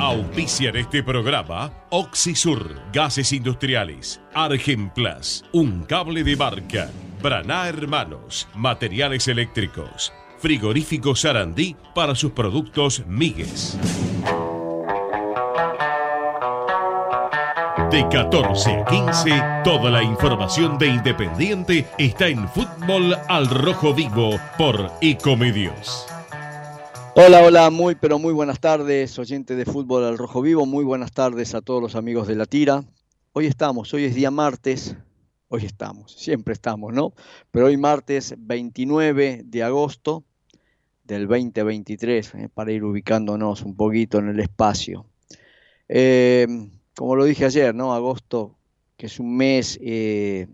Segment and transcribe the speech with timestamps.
[0.00, 6.90] Auspician este programa Oxisur, Gases Industriales, Argenplas, Un Cable de Barca,
[7.22, 13.78] Braná Hermanos, Materiales Eléctricos, Frigorífico Sarandí para sus productos Migues.
[17.90, 24.40] De 14 a 15, toda la información de Independiente está en Fútbol al Rojo Vivo
[24.56, 26.06] por Ecomedios.
[27.16, 31.10] Hola, hola, muy pero muy buenas tardes, oyentes de Fútbol al Rojo Vivo, muy buenas
[31.10, 32.84] tardes a todos los amigos de la tira.
[33.32, 34.96] Hoy estamos, hoy es día martes,
[35.48, 37.12] hoy estamos, siempre estamos, ¿no?
[37.50, 40.24] Pero hoy martes 29 de agosto
[41.04, 45.04] del 2023, eh, para ir ubicándonos un poquito en el espacio.
[45.88, 46.46] Eh,
[46.94, 47.92] como lo dije ayer, ¿no?
[47.92, 48.56] Agosto,
[48.96, 50.46] que es un mes eh,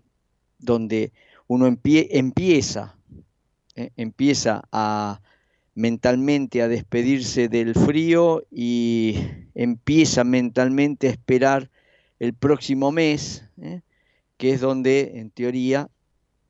[0.59, 1.13] donde
[1.49, 2.97] uno empieza,
[3.75, 5.21] eh, empieza a
[5.77, 9.15] mentalmente a despedirse del frío y
[9.55, 11.71] empieza mentalmente a esperar
[12.19, 13.83] el próximo mes, ¿eh?
[14.39, 15.91] que es donde en teoría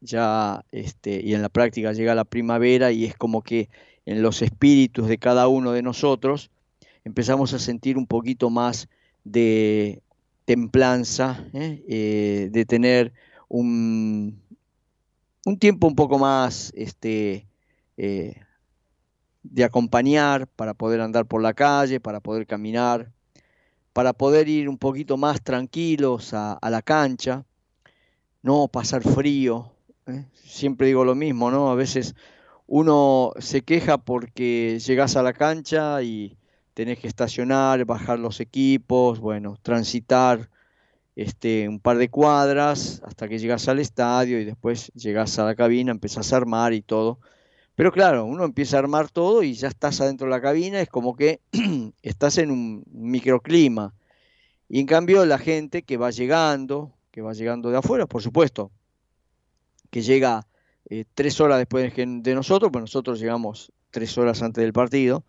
[0.00, 3.68] ya este, y en la práctica llega la primavera y es como que
[4.06, 6.52] en los espíritus de cada uno de nosotros
[7.04, 8.88] empezamos a sentir un poquito más
[9.24, 10.02] de
[10.44, 11.82] templanza, ¿eh?
[11.88, 13.12] Eh, de tener
[13.48, 14.40] un,
[15.44, 17.48] un, tiempo un poco más este,
[19.50, 23.12] de acompañar para poder andar por la calle, para poder caminar,
[23.92, 27.44] para poder ir un poquito más tranquilos a, la cancha,
[28.42, 29.72] no pasar frío.
[30.34, 31.70] Siempre digo lo mismo, ¿no?
[31.70, 32.14] A veces
[32.66, 36.36] uno se queja porque llegas a la cancha y
[36.74, 40.50] tenés que estacionar, bajar los equipos, bueno, transitar
[41.14, 45.54] este, un par de cuadras hasta que llegas al estadio y después llegas a la
[45.54, 47.18] cabina, empezás a armar y todo.
[47.76, 50.88] Pero claro, uno empieza a armar todo y ya estás adentro de la cabina, es
[50.88, 51.40] como que
[52.02, 53.94] estás en un microclima.
[54.68, 58.72] Y en cambio la gente que va llegando, que va llegando de afuera, por supuesto,
[59.90, 60.46] que llega
[60.88, 65.24] eh, tres horas después de nosotros, pues nosotros llegamos tres horas antes del partido,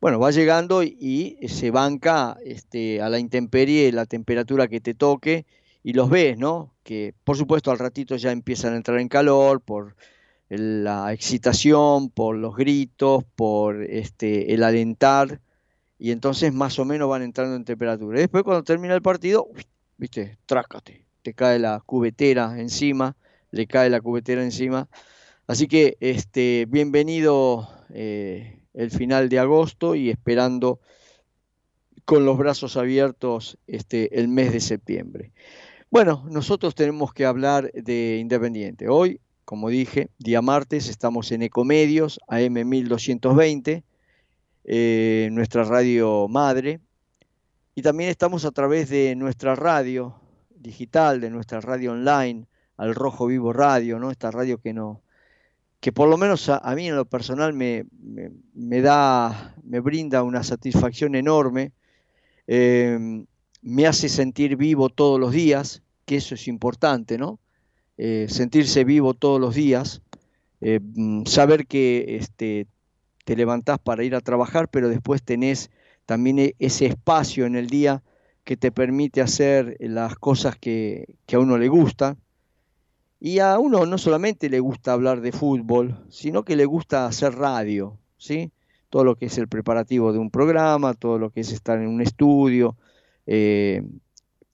[0.00, 5.44] bueno, va llegando y, se banca este, a la intemperie la temperatura que te toque
[5.82, 6.74] y los ves, ¿no?
[6.84, 9.96] Que por supuesto al ratito ya empiezan a entrar en calor por
[10.48, 15.40] la excitación, por los gritos, por este, el alentar
[15.98, 18.18] y entonces más o menos van entrando en temperatura.
[18.18, 19.48] Y después cuando termina el partido,
[19.96, 23.16] viste, trácate, te cae la cubetera encima,
[23.50, 24.88] le cae la cubetera encima.
[25.46, 30.80] Así que este, bienvenido eh, el final de agosto y esperando
[32.04, 35.32] con los brazos abiertos este, el mes de septiembre.
[35.90, 38.88] Bueno, nosotros tenemos que hablar de Independiente.
[38.88, 43.82] Hoy, como dije, día martes, estamos en Ecomedios, AM 1220,
[44.64, 46.80] eh, nuestra radio madre,
[47.74, 50.20] y también estamos a través de nuestra radio
[50.54, 54.10] digital, de nuestra radio online, al Rojo Vivo Radio, ¿no?
[54.10, 55.00] Esta radio que no,
[55.80, 57.86] que por lo menos a, mí en lo personal me,
[58.82, 61.72] da, me brinda una satisfacción enorme,
[62.46, 63.24] em,
[63.62, 67.40] me hace sentir vivo todos los días, que eso es importante, ¿no?
[68.00, 70.02] Eh, sentirse vivo todos los días,
[70.60, 72.68] eh, mm, saber que este,
[73.24, 75.70] te levantás para ir a trabajar, pero después tenés
[76.06, 78.04] también e, ese espacio en el día
[78.44, 82.16] que te permite hacer las cosas que, a uno le gusta
[83.20, 87.34] y a uno no solamente le gusta hablar de fútbol, sino que le gusta hacer
[87.34, 88.52] radio, ¿sí?
[88.90, 91.88] Todo lo que es el preparativo de un programa, todo lo que es estar en
[91.88, 92.76] un estudio,
[93.26, 93.82] eh,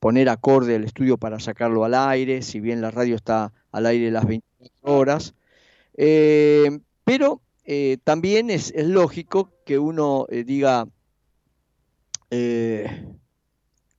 [0.04, 4.10] poner acorde al estudio para sacarlo al aire, si bien la radio está al aire
[4.10, 5.34] las 24 horas.
[5.96, 10.86] Eh, pero eh, también es, lógico que uno diga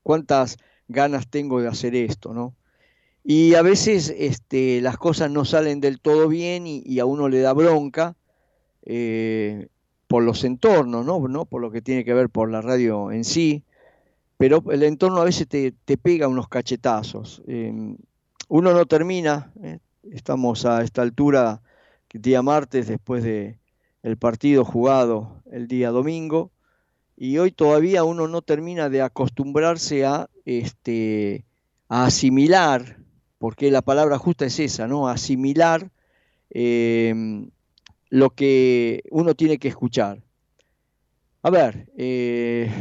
[0.03, 0.57] cuántas
[0.87, 2.53] ganas tengo de hacer esto, ¿no?
[3.23, 7.39] Y a veces este, las cosas no salen del todo bien y, a uno le
[7.39, 8.15] da bronca
[8.83, 9.69] eh,
[10.05, 11.45] por los entornos, ¿no?
[11.45, 13.64] Por lo que tiene que ver por la radio en sí,
[14.37, 17.41] pero el entorno a veces te, pega unos cachetazos.
[17.47, 17.97] Em,
[18.47, 19.79] uno no termina, ¿eh?
[20.11, 21.61] estamos a esta altura,
[22.13, 23.57] día martes, después del
[24.03, 26.51] el partido jugado el día domingo,
[27.17, 31.45] y hoy todavía uno no termina de acostumbrarse a, este,
[31.87, 32.97] a asimilar
[33.37, 35.07] porque la palabra justa es esa, ¿no?
[35.07, 35.91] Asimilar
[36.49, 37.51] em,
[38.09, 40.23] lo que uno tiene que escuchar.
[41.43, 42.71] A ver, eh,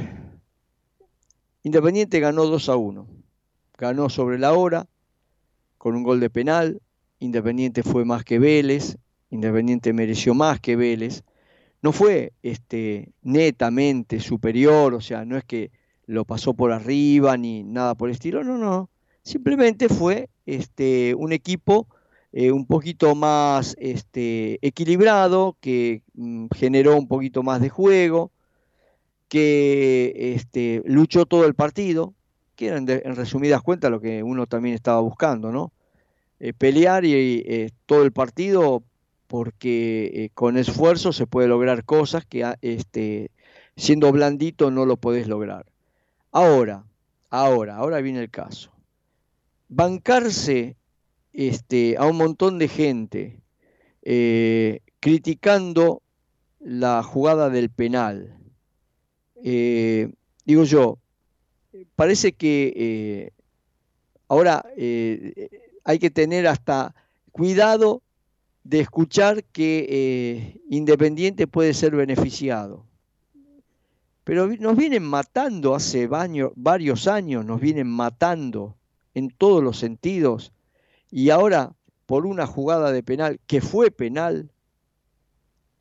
[1.64, 3.06] Independiente ganó 2 a 1.
[3.78, 4.86] Ganó sobre la hora,
[5.78, 6.82] con un gol de penal.
[7.18, 8.98] Independiente fue más que Vélez.
[9.30, 11.24] Independiente mereció más que Vélez.
[11.80, 15.70] no fue este, netamente superior, o sea, no es que
[16.06, 18.90] lo pasó por arriba ni nada por el estilo, no, no,
[19.22, 21.86] simplemente fue este, un equipo
[22.32, 28.32] eh, un poquito más este, equilibrado, que mm, generó un poquito más de juego,
[29.28, 32.14] que este, luchó todo el partido,
[32.56, 32.86] que era en,
[33.16, 35.72] resumidas cuentas lo que uno también estaba buscando, ¿no?
[36.40, 38.82] Eh, pelear y eh, todo el partido
[39.26, 43.30] porque eh, con esfuerzo se puede lograr cosas que ah, este,
[43.76, 45.66] siendo blandito no lo podés lograr.
[46.32, 46.84] Ahora,
[47.30, 48.72] ahora, ahora viene el caso.
[49.68, 50.76] Bancarse
[51.32, 53.40] este, a un montón de gente
[55.00, 56.02] criticando
[56.60, 58.36] la jugada del penal.
[59.44, 60.98] Digo yo,
[61.96, 63.32] parece que
[64.28, 64.64] ahora
[65.84, 66.94] hay que tener hasta
[67.30, 68.02] cuidado
[68.64, 72.86] de escuchar que eh, Independiente puede ser beneficiado.
[74.24, 78.74] Pero nos vienen matando hace varios años, nos vienen matando
[79.12, 80.52] en todos los sentidos.
[81.10, 81.74] Y ahora,
[82.06, 84.50] por una jugada de penal, que fue penal,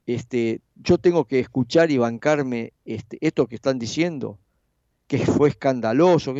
[0.05, 4.37] este, yo tengo que escuchar y bancarme este, esto que están diciendo,
[5.07, 6.33] que fue escandaloso.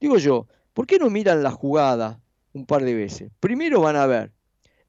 [0.00, 2.20] digo yo, ¿por qué no miran la jugada
[2.56, 3.30] un par de veces.
[3.38, 4.32] Primero van a ver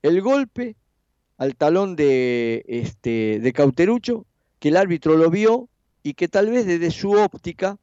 [0.01, 0.75] el golpe
[1.37, 4.25] al talón de, este, de Cauterucho,
[4.59, 5.69] que el árbitro lo vio
[6.01, 7.77] y que tal vez desde su óptica,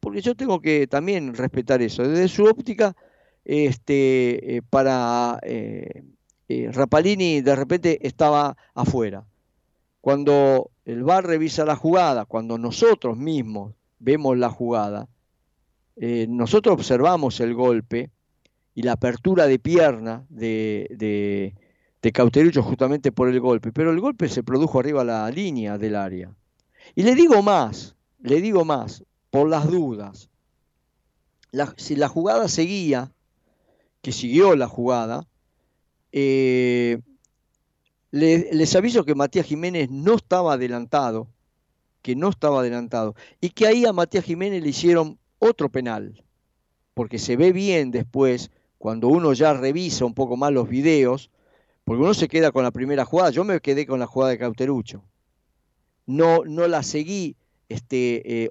[0.00, 2.96] porque yo tengo que también respetar eso, desde su óptica,
[3.44, 6.02] este, eh, para eh,
[6.48, 9.24] eh, Rapalini de repente estaba afuera.
[10.00, 15.08] Cuando el VAR revisa la jugada, cuando nosotros mismos vemos la jugada,
[15.96, 18.10] nosotros observamos el golpe
[18.74, 20.86] y la apertura de pierna de,
[22.00, 25.76] de, Cauterucho justamente por el golpe, pero el golpe se produjo arriba a la línea
[25.76, 26.34] del área.
[26.94, 30.30] Y le digo más, le digo más, por las dudas,
[31.76, 33.12] si la jugada seguía,
[34.00, 35.26] que siguió la jugada,
[36.12, 37.00] eh,
[38.10, 41.28] les aviso que Matías Jiménez no estaba adelantado,
[42.02, 46.24] que no estaba adelantado, y que ahí a Matías Jiménez le hicieron otro penal,
[46.94, 51.30] porque se ve bien después cuando uno ya revisa un poco más los videos,
[51.84, 54.38] porque uno se queda con la primera jugada, yo me quedé con la jugada de
[54.38, 55.02] Cauterucho.
[56.06, 57.36] No, no la seguí
[57.68, 58.50] este, eh,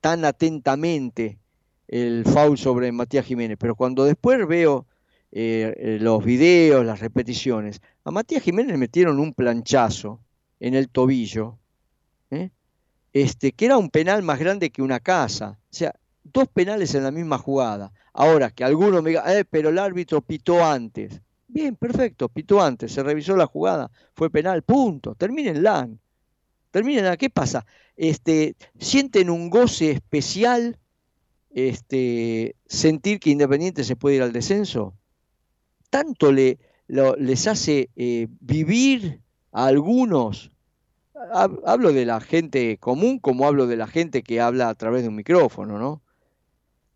[0.00, 1.38] tan atentamente
[1.86, 4.86] el foul sobre Matías Jiménez, pero cuando después veo
[5.30, 10.20] eh, eh, los videos, las repeticiones, a Matías Jiménez le metieron un planchazo
[10.60, 11.58] en el tobillo,
[13.12, 15.58] este, que era un penal más grande que una casa.
[15.70, 17.92] O sea, dos penales en la misma jugada.
[18.12, 21.20] Ahora, que alguno me diga, eh, pero el árbitro pitó antes.
[21.46, 25.14] Bien, perfecto, pitó antes, se revisó la jugada, fue penal, punto.
[25.14, 25.88] Terminen la.
[26.70, 27.64] Terminen ¿Qué pasa?
[27.96, 30.78] Este, ¿Sienten un goce especial
[31.50, 34.94] este, sentir que Independiente se puede ir al descenso?
[35.90, 39.20] ¿Tanto le, les hace eh, vivir
[39.52, 40.50] a algunos?
[41.64, 45.08] Hablo de la gente común como hablo de la gente que habla a través de
[45.08, 46.02] un micrófono, ¿no?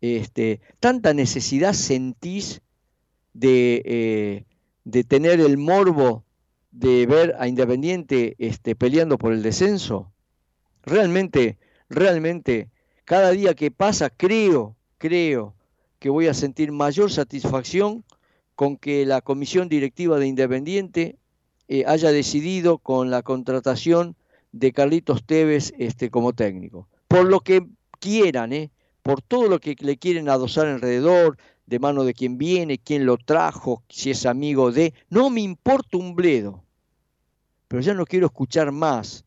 [0.03, 2.61] este, tanta necesidad sentís
[3.33, 4.45] de, eh,
[4.83, 6.25] de, tener el morbo
[6.71, 10.11] de ver a Independiente este, peleando por el descenso?
[10.83, 11.57] Realmente,
[11.89, 12.69] realmente,
[13.05, 15.55] cada día que pasa creo, creo
[15.99, 18.03] que voy a sentir mayor satisfacción
[18.55, 21.17] con que la comisión directiva de Independiente
[21.67, 24.15] eh, haya decidido con la contratación
[24.51, 26.87] de Carlitos Tevez este, como técnico.
[27.07, 27.65] Por lo que
[27.99, 28.71] quieran, ¿eh?
[29.01, 33.17] por todo lo que le quieren adosar alrededor, de mano de quien viene, quién lo
[33.17, 34.93] trajo, si es amigo de...
[35.09, 36.63] No me importa un bledo,
[37.67, 39.25] pero ya no quiero escuchar más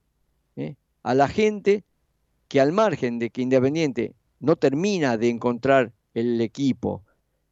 [0.56, 0.76] ¿eh?
[1.02, 1.84] a la gente
[2.48, 7.02] que al margen de que Independiente no termina de encontrar el equipo,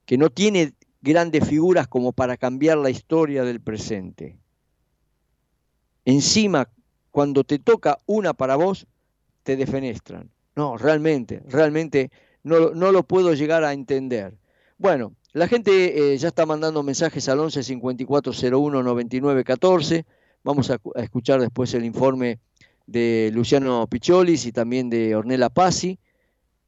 [0.07, 0.73] que no tiene
[1.04, 4.38] grandes figuras como para cambiar la historia del presente.
[6.06, 6.68] Encima,
[7.11, 8.87] cuando te toca una para vos,
[9.42, 10.30] te defenestran.
[10.56, 12.11] No, realmente, realmente
[12.42, 14.34] no, no lo puedo llegar a entender.
[14.78, 20.06] Bueno, la gente eh, ya está mandando mensajes al 11 5401 99 14.
[20.42, 22.38] Vamos a, escuchar después el informe
[22.87, 25.99] de Luciano Picholis y también de Ornella Pasi.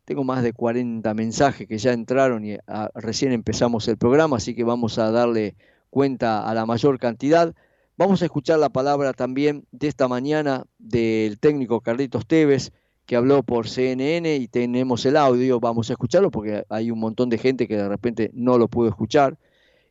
[0.07, 4.55] Tengo más de 40 mensajes que ya entraron y ah, recién empezamos el programa, así
[4.55, 5.57] que vamos a darle
[5.91, 7.53] cuenta a la mayor cantidad.
[7.97, 12.71] Vamos a escuchar la palabra también de esta mañana del técnico Carlitos Tevez
[13.05, 17.29] que habló por CNN y tenemos el audio, vamos a escucharlo porque hay un montón
[17.29, 19.37] de gente que de repente no lo pudo escuchar.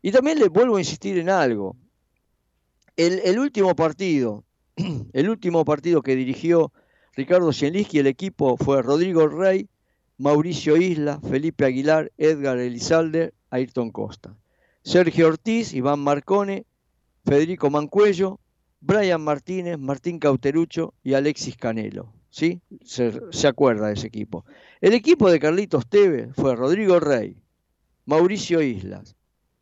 [0.01, 1.75] Y también le vuelvo a insistir en algo.
[2.95, 4.45] El, último partido
[5.11, 6.71] el último partido que dirigió
[7.17, 9.67] Ricardo Cienliski, el equipo fue Rodrigo Rey,
[10.17, 14.35] Mauricio Isla, Felipe Aguilar, Edgar Elizalde, Ayrton Costa.
[14.81, 16.65] Sergio Ortiz, Iván Marcone,
[17.25, 18.39] Federico Mancuello,
[18.79, 22.13] Brian Martínez, Martín Cauterucho y Alexis Canelo.
[22.29, 22.61] ¿Sí?
[22.83, 24.45] Se, se acuerda de ese equipo.
[24.81, 27.41] El equipo de Carlitos Tevez fue Rodrigo Rey,
[28.05, 29.15] Mauricio Islas,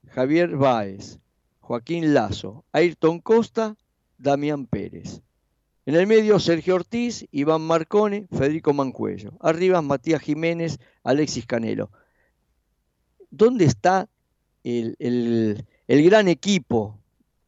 [0.09, 1.19] Javier Báez,
[1.59, 3.77] Joaquín Lazo, Ayrton Costa,
[4.17, 5.21] Damián Pérez.
[5.85, 9.33] En el medio, Sergio Ortiz, Iván Marcone, Federico Mancuello.
[9.41, 11.91] Arriba, Matías Jiménez, Alexis Canelo.
[13.29, 14.07] ¿Dónde está
[14.63, 16.97] el, gran equipo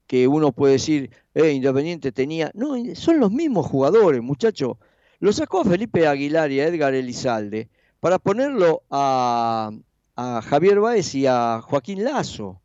[0.05, 2.51] que uno puede decir, eh, Independiente tenía?
[2.53, 4.77] No, son los mismos jugadores, muchachos.
[5.19, 7.69] Lo sacó Felipe Aguilar y a Edgar Elizalde
[8.01, 9.71] para ponerlo a,
[10.15, 12.61] Javier Báez y a Joaquín Lazo.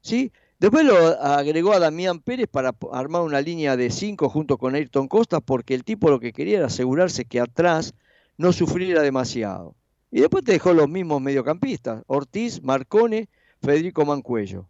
[0.00, 0.32] ¿sí?
[0.62, 5.08] Después lo agregó a Damián Pérez para armar una línea de cinco junto con Ayrton
[5.08, 7.94] Costa, porque el tipo lo que quería era asegurarse que atrás
[8.36, 9.74] no sufriera demasiado.
[10.12, 13.28] Y después te dejó los mismos mediocampistas, Ortiz, Marcone,
[13.60, 14.68] Federico Mancuello.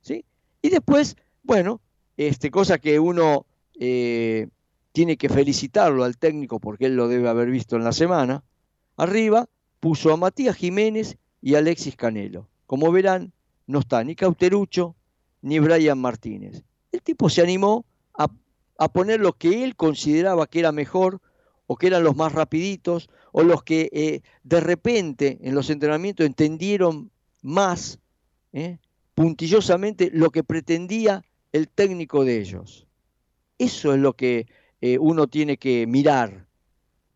[0.00, 0.24] ¿sí?
[0.62, 1.82] Y después, bueno,
[2.16, 3.44] este, cosa que uno
[3.78, 4.48] eh,
[4.92, 8.42] tiene que felicitarlo al técnico porque él lo debe haber visto en la semana,
[8.96, 9.50] arriba
[9.80, 12.48] puso a Matías Jiménez y Alexis Canelo.
[12.64, 13.34] Como verán,
[13.66, 14.96] no está ni Cauterucho,
[15.46, 16.64] ni Brian Martínez.
[16.90, 21.20] El tipo se animó a, poner lo que él consideraba que era mejor
[21.68, 26.26] o que eran los más rapiditos o los que eh, de repente en los entrenamientos
[26.26, 27.12] entendieron
[27.42, 28.00] más
[28.52, 28.78] eh,
[29.14, 31.22] puntillosamente lo que pretendía
[31.52, 32.88] el técnico de ellos.
[33.56, 34.48] Eso es lo que
[34.80, 36.48] eh, uno tiene que mirar.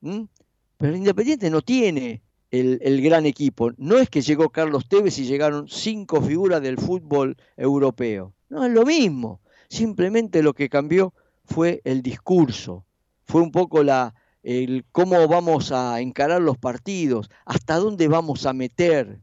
[0.00, 3.70] Pero el Independiente no tiene el, gran equipo.
[3.76, 8.34] No es que llegó Carlos Tevez y llegaron cinco figuras del fútbol europeo.
[8.48, 9.40] No, es lo mismo.
[9.68, 11.14] Simplemente lo que cambió
[11.44, 12.84] fue el discurso,
[13.24, 18.52] fue un poco la, el cómo vamos a encarar los partidos, hasta dónde vamos a
[18.52, 19.20] meter.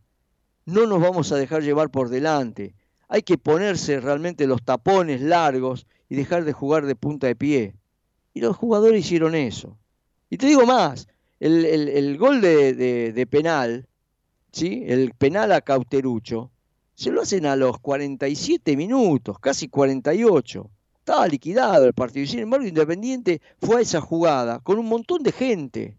[0.65, 2.75] No nos vamos a dejar llevar por delante.
[3.09, 7.75] Hay que ponerse realmente los tapones largos y dejar de jugar de punta de pie.
[8.33, 9.77] Y los jugadores hicieron eso.
[10.29, 11.07] Y te digo más,
[11.39, 13.87] el, gol de, penal,
[14.51, 14.83] ¿sí?
[14.87, 16.51] el penal a Cauterucho,
[16.95, 20.69] se lo hacen a los 47 minutos, casi 48.
[20.97, 22.23] Estaba liquidado el partido.
[22.23, 25.95] Y sin embargo, Independiente fue a esa jugada con un montón de gente.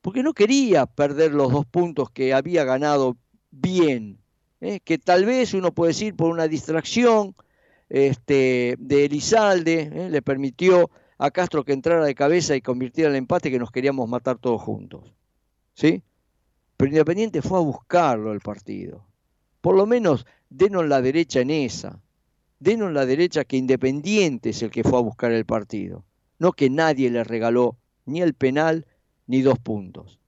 [0.00, 3.18] Porque no quería perder los dos puntos que había ganado
[3.50, 4.18] bien.
[4.60, 4.80] ¿eh?
[4.80, 7.34] Que tal vez uno puede decir por una distracción
[7.88, 10.10] este, de Elizalde, ¿eh?
[10.10, 14.08] le permitió a Castro que entrara de cabeza y convirtiera el empate que nos queríamos
[14.08, 15.12] matar todos juntos.
[15.74, 16.02] ¿Sí?
[16.76, 19.04] Pero Independiente fue a buscarlo el partido.
[19.60, 22.00] Por lo menos denos la derecha en esa.
[22.60, 26.04] Denos la derecha que Independiente es el que fue a buscar el partido.
[26.38, 28.86] No que nadie le regaló ni el penal
[29.26, 30.20] ni dos puntos.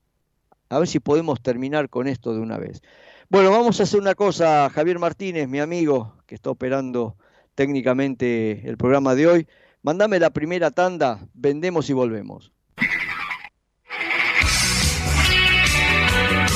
[0.68, 2.82] A ver si podemos terminar con esto de una vez.
[3.28, 7.16] Bueno, vamos a hacer una cosa, Javier Martínez, mi amigo, que está operando
[7.54, 9.48] técnicamente el programa de hoy.
[9.82, 12.52] Mándame la primera tanda, vendemos y volvemos.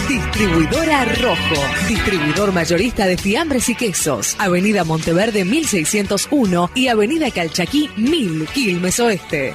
[0.09, 8.47] Distribuidora Rojo, distribuidor mayorista de fiambres y quesos, Avenida Monteverde 1601 y Avenida Calchaquí 1000,
[8.52, 9.54] Quilmes Oeste.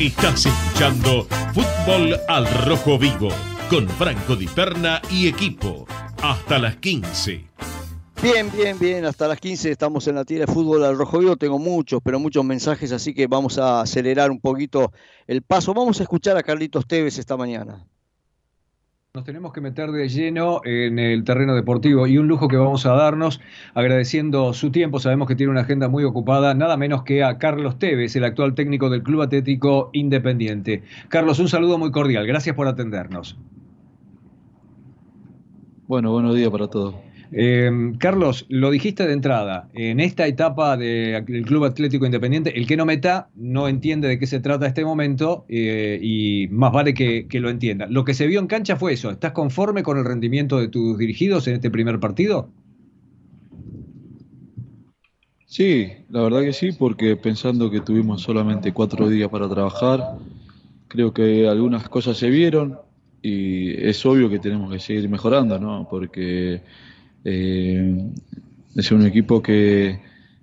[0.00, 3.30] Estás escuchando Fútbol al Rojo Vivo
[3.68, 5.86] con Franco Di Perna y equipo
[6.22, 7.44] hasta las 15.
[8.22, 9.04] Bien, bien, bien.
[9.06, 11.36] Hasta las 15 estamos en la tira de fútbol al rojo vivo.
[11.36, 14.92] Tengo muchos, pero muchos mensajes, así que vamos a acelerar un poquito
[15.26, 15.74] el paso.
[15.74, 17.84] Vamos a escuchar a Carlitos Tevez esta mañana.
[19.14, 22.84] Nos tenemos que meter de lleno en el terreno deportivo y un lujo que vamos
[22.84, 23.40] a darnos
[23.72, 25.00] agradeciendo su tiempo.
[25.00, 28.54] Sabemos que tiene una agenda muy ocupada, nada menos que a Carlos Tevez, el actual
[28.54, 30.82] técnico del Club Atlético Independiente.
[31.08, 32.26] Carlos, un saludo muy cordial.
[32.26, 33.38] Gracias por atendernos.
[35.86, 37.07] Bueno, buenos días para todos.
[37.30, 42.76] Eh, Carlos, lo dijiste de entrada, en esta etapa del Club Atlético Independiente, el que
[42.76, 47.26] no meta no entiende de qué se trata este momento eh, y más vale que,
[47.32, 47.86] lo entienda.
[47.86, 50.96] Lo que se vio en cancha fue eso, ¿estás conforme con el rendimiento de tus
[50.96, 52.48] dirigidos en este primer partido?
[55.44, 60.16] Sí, la verdad que sí, porque pensando que tuvimos solamente cuatro días para trabajar,
[60.88, 62.78] creo que algunas cosas se vieron
[63.22, 65.88] y es obvio que tenemos que seguir mejorando, ¿no?
[65.90, 66.62] Porque
[67.24, 68.10] eh,
[68.76, 70.00] es un equipo que,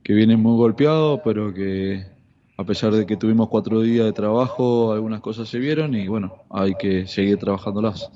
[0.08, 2.06] viene muy golpeado, pero que
[2.58, 6.44] a pesar de que tuvimos cuatro días de trabajo, algunas cosas se vieron y bueno,
[6.50, 8.12] hay que seguir trabajándolas.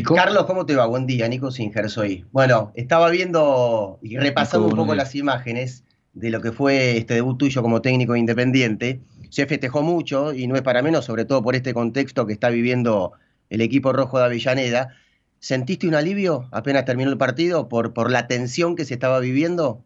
[0.00, 0.86] Carlos, ¿cómo te va?
[0.86, 2.24] Buen día, Nico Singer soy.
[2.32, 7.38] Bueno, estaba viendo y repasando un poco las imágenes de lo que fue este debut
[7.38, 9.00] tuyo como técnico independiente.
[9.28, 12.48] Se festejó mucho y no es para menos, sobre todo por este contexto que está
[12.48, 13.12] viviendo
[13.50, 14.96] el equipo rojo de Avellaneda.
[15.42, 19.82] ¿Sentiste un alivio apenas terminó el partido por, por la tensión que se estaba viviendo?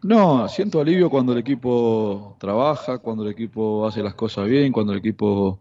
[0.00, 4.92] No, siento alivio cuando el equipo trabaja, cuando el equipo hace las cosas bien, cuando
[4.92, 5.58] el equipo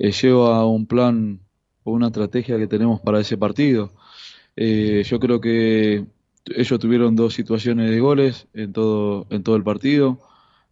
[0.00, 1.38] eh, lleva un plan
[1.84, 3.92] o una estrategia que tenemos para ese partido.
[4.56, 6.06] Eh, yo creo que
[6.44, 10.18] ellos tuvieron dos situaciones de goles en todo, en todo el partido,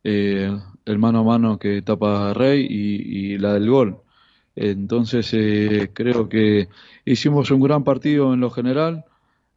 [0.02, 0.50] eh,
[0.84, 4.03] el mano a mano que tapa Rey y la del gol.
[4.56, 6.68] Entonces eh, creo que
[7.04, 9.04] hicimos un gran partido en lo general,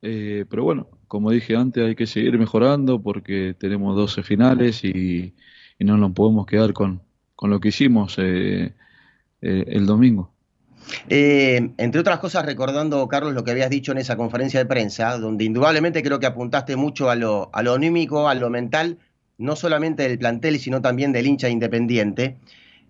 [0.01, 5.33] eh, pero bueno, como dije antes, hay que seguir mejorando porque tenemos 12 finales y,
[5.79, 7.01] no nos podemos quedar con,
[7.39, 8.73] lo que hicimos eh,
[9.41, 10.33] el domingo.
[11.07, 15.45] entre otras cosas, recordando, Carlos, lo que habías dicho en esa conferencia de prensa, donde
[15.45, 18.97] indudablemente creo que apuntaste mucho a lo, a lo anímico, a lo mental,
[19.37, 22.37] no solamente del plantel, sino también del hincha independiente.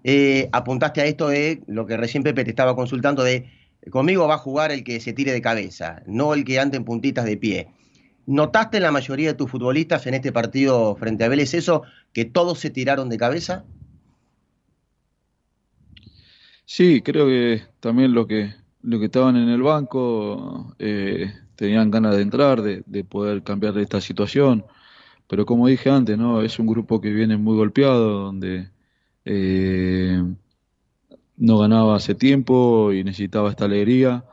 [0.09, 3.51] Eh, apuntaste a esto de lo que recién Pepe te estaba consultando de
[3.91, 6.85] conmigo va a jugar el que se tire de cabeza, no el que ande en
[6.85, 7.67] puntitas de pie.
[8.25, 11.81] ¿Notaste en la mayoría de tus futbolistas en este partido frente a Vélez eso,
[12.13, 13.65] que todos se tiraron de cabeza?
[16.63, 22.15] Sí, creo que también lo que, lo que estaban en el banco eh, tenían ganas
[22.15, 24.65] de entrar, de, de, poder cambiar esta situación.
[25.27, 26.41] Pero como dije antes, ¿no?
[26.41, 28.69] es un grupo que viene muy golpeado, donde
[29.29, 30.23] eh,
[31.35, 34.23] no ganaba hace tiempo y necesitaba esta alegría.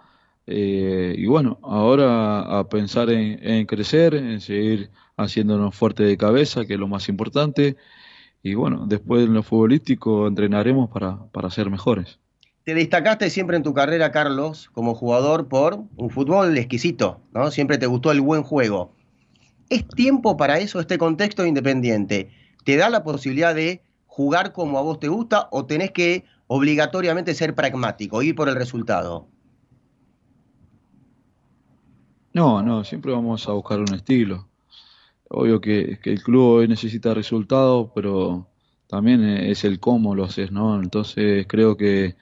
[0.47, 6.75] Eh, y bueno, ahora a pensar en, crecer, en seguir haciéndonos fuerte de cabeza, que
[6.75, 7.77] es lo más importante.
[8.43, 12.21] Y bueno, después en lo futbolístico entrenaremos para, para ser mejores.
[12.63, 17.51] Te destacaste siempre en tu carrera, Carlos, como jugador por un fútbol exquisito, ¿no?
[17.51, 18.93] Siempre te gustó el buen juego.
[19.69, 22.31] ¿Es tiempo para eso este contexto independiente?
[22.65, 23.83] ¿Te da la posibilidad de
[24.15, 28.55] jugar como a vos te gusta o tenés que obligatoriamente ser pragmático, ir por el
[28.55, 29.27] resultado?
[32.33, 34.49] No, no, siempre vamos a buscar un estilo.
[35.29, 38.47] Obvio que, el club hoy necesita resultados, pero
[38.87, 40.81] también es el cómo lo haces, ¿no?
[40.81, 42.15] Entonces creo que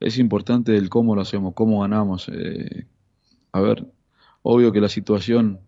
[0.00, 2.30] es importante el cómo lo hacemos, cómo ganamos.
[2.32, 2.86] Eh,
[3.52, 3.86] a ver,
[4.40, 5.60] obvio que la situación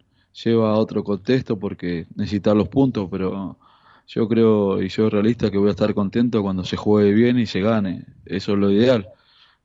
[0.43, 3.59] lleva a otro contexto porque necesitar los puntos, pero
[4.07, 7.47] yo creo y soy realista que voy a estar contento cuando se juegue bien y
[7.47, 8.05] se gane.
[8.25, 9.09] Eso es lo ideal.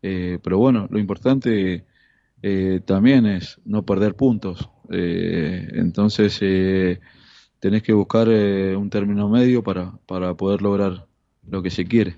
[0.01, 1.85] pero bueno, lo importante
[2.85, 4.69] también es no perder puntos.
[4.89, 6.39] entonces,
[7.59, 11.05] tenés que buscar un término medio para, para poder lograr
[11.47, 12.17] lo que se quiere.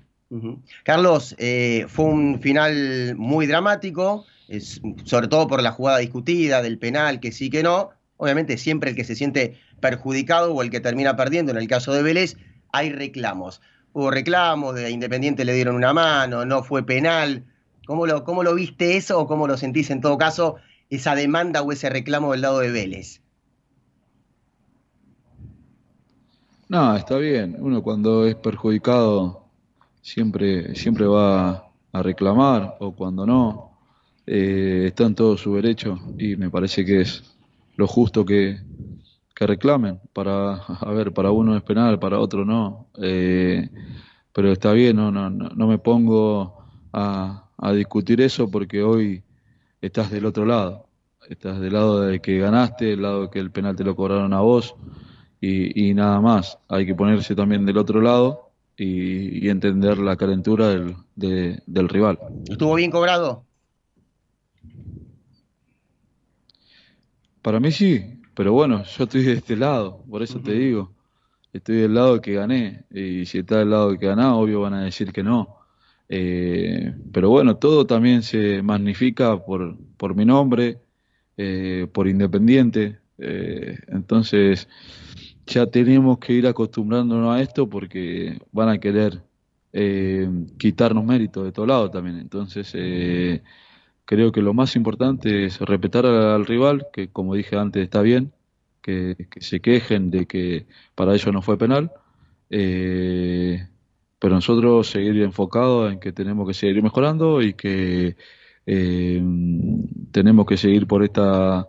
[0.84, 1.36] Carlos,
[1.88, 4.26] fue un final muy dramático,
[5.04, 7.90] sobre todo por la jugada discutida, del penal, que sí que no.
[8.18, 11.92] Obviamente siempre el que se siente perjudicado o el que termina perdiendo, en el caso
[11.92, 12.38] de Vélez,
[12.72, 13.62] hay reclamos.
[13.92, 17.44] Hubo reclamos, de Independiente le dieron una mano, no fue penal.
[17.86, 20.56] ¿Cómo lo, cómo lo viste eso o cómo lo sentís en todo caso,
[20.90, 23.22] esa demanda o ese reclamo del lado de Vélez?
[26.70, 27.58] No, está bien.
[27.60, 29.44] Uno cuando es perjudicado
[30.02, 33.78] siempre, siempre va a reclamar o cuando no,
[34.26, 37.36] eh, está en todo su derecho y me parece que es
[37.76, 38.62] lo justo que,
[39.48, 40.00] reclamen.
[40.14, 42.88] Para, a ver, para uno es penal, para otro no.
[43.02, 43.70] Eh,
[44.34, 47.40] pero está bien, no, no, no me pongo a,
[47.74, 49.24] discutir eso porque hoy
[49.82, 50.88] estás del otro lado.
[51.30, 54.34] Estás del lado de que ganaste, del lado de que el penal te lo cobraron
[54.34, 54.76] a vos
[55.40, 56.58] y, nada más.
[56.68, 62.20] Hay que ponerse también del otro lado y, entender la calentura del, del rival.
[62.50, 63.46] ¿Estuvo bien cobrado?
[67.42, 70.92] Para mí sí, pero bueno, yo estoy de este lado, por eso te digo.
[71.52, 74.84] Estoy del lado que gané, y si está del lado que ganá, obvio van a
[74.84, 75.64] decir que no.
[76.10, 80.80] Eh, pero bueno, todo también se magnifica por, por mi nombre,
[81.38, 83.00] eh, por Independiente.
[83.18, 84.68] Eh, entonces,
[85.46, 89.22] ya tenemos que ir acostumbrándonos a esto porque van a querer
[90.60, 92.20] quitarnos mérito de todo lado también.
[92.20, 92.76] Entonces,
[94.06, 98.34] creo que lo más importante es respetar al rival, que como dije antes está bien,
[98.82, 101.92] que, se quejen de que para ellos no fue penal,
[102.50, 103.68] eh,
[104.20, 108.16] pero nosotros seguir enfocados en que tenemos que seguir mejorando y que
[108.66, 109.22] eh,
[110.12, 111.68] tenemos que seguir por esta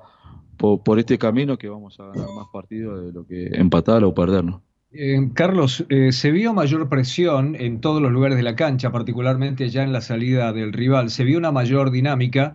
[0.56, 4.62] por, este camino que vamos a ganar más partidos de lo que empatar o perdernos.
[4.96, 9.68] Eh, Carlos, eh, se vio mayor presión en todos los lugares de la cancha, particularmente
[9.68, 11.10] ya en la salida del rival.
[11.10, 12.54] Se vio una mayor dinámica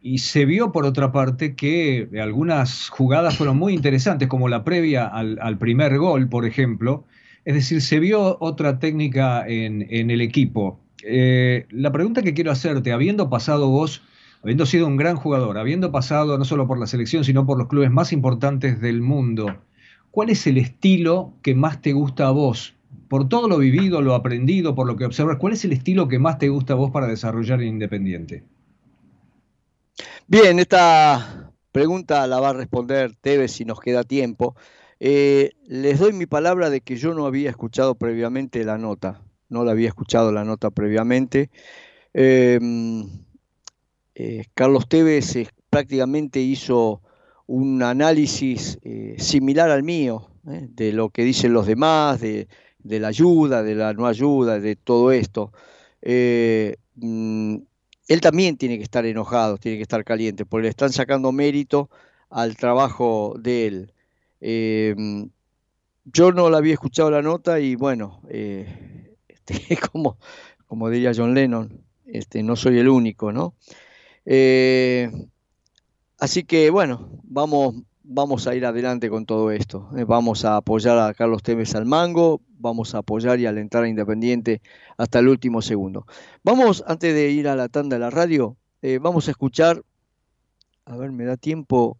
[0.00, 5.06] y se vio, por otra parte, que algunas jugadas fueron muy interesantes, como la previa
[5.06, 7.04] al, primer gol, por ejemplo.
[7.44, 10.80] Es decir, se vio otra técnica en, el equipo.
[11.02, 14.02] Eh, la pregunta que quiero hacerte, habiendo pasado vos,
[14.42, 17.68] habiendo sido un gran jugador, habiendo pasado no solo por la selección, sino por los
[17.68, 19.54] clubes más importantes del mundo,
[20.14, 22.76] ¿cuál es el estilo que más te gusta a vos?
[23.08, 26.20] Por todo lo vivido, lo aprendido, por lo que observas, ¿cuál es el estilo que
[26.20, 28.44] más te gusta a vos para desarrollar en Independiente?
[30.28, 34.54] Bien, esta pregunta la va a responder Tevez si nos queda tiempo.
[35.00, 39.64] Eh, les doy mi palabra de que yo no había escuchado previamente la nota, no
[39.64, 41.50] la había escuchado la nota previamente.
[42.12, 43.08] Em,
[44.14, 45.34] eh, Carlos Tevez
[45.70, 47.02] prácticamente hizo
[47.46, 50.68] un análisis eh, similar al mío, ¿eh?
[50.70, 52.48] de lo que dicen los demás, de,
[52.82, 55.52] la ayuda, de la no ayuda, de todo esto.
[56.02, 57.56] Eh, mm,
[58.08, 61.90] él también tiene que estar enojado, tiene que estar caliente, porque le están sacando mérito
[62.30, 63.92] al trabajo de él.
[66.04, 70.18] yo no la había escuchado la nota y bueno, este, como,
[70.66, 73.54] como diría John Lennon, este, no soy el único, ¿no?
[76.24, 79.90] Así que bueno, vamos, vamos a ir adelante con todo esto.
[79.94, 83.90] Eh, vamos a apoyar a Carlos Tevez al mango, vamos a apoyar y alentar a
[83.90, 84.62] Independiente
[84.96, 86.06] hasta el último segundo.
[86.42, 89.82] Vamos, antes de ir a la tanda de la radio, eh, vamos a escuchar,
[90.86, 91.98] a ver, ¿me da tiempo?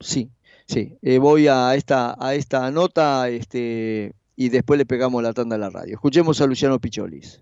[0.00, 0.32] Sí,
[0.66, 5.54] sí, eh, voy a esta, a esta nota este, y después le pegamos la tanda
[5.54, 5.94] de la radio.
[5.94, 7.40] Escuchemos a Luciano Picholis.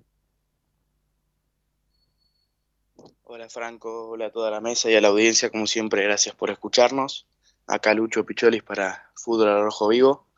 [3.29, 6.49] Hola Franco, hola a toda la mesa y a la audiencia, como siempre, gracias por
[6.49, 7.27] escucharnos.
[7.67, 10.29] Acá Lucho Picholis para Fútbol al Rojo Vivo,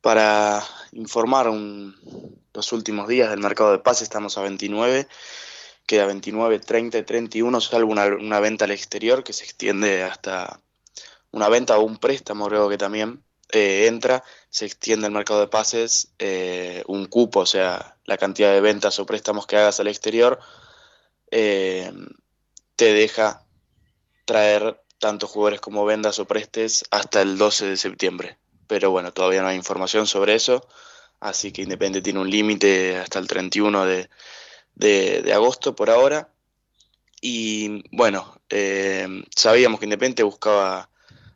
[0.00, 0.62] para
[0.92, 5.08] informar los últimos días del mercado de paz, estamos a 29,
[5.86, 10.60] queda 29, 30 31, salvo una, una venta al exterior que se extiende hasta
[11.32, 15.48] una venta o un préstamo, creo que también eh, entra, se extiende el mercado de
[15.48, 19.88] pases, eh, un cupo, o sea, la cantidad de ventas o préstamos que hagas al
[19.88, 20.38] exterior.
[21.32, 21.92] Eh,
[22.80, 23.44] te deja
[24.24, 28.38] traer tanto jugadores como vendas o prestes hasta el 12 de septiembre.
[28.68, 30.66] Pero bueno, todavía no hay información sobre eso,
[31.20, 34.08] así que Independiente tiene un límite hasta el 31 de,
[34.76, 36.32] de, agosto por ahora.
[37.20, 40.88] Y bueno, eh, sabíamos que Independiente buscaba,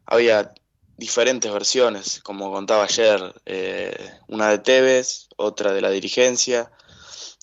[0.06, 0.54] había
[0.96, 6.72] diferentes versiones, como contaba ayer, eh, una de Tevez, otra de la dirigencia,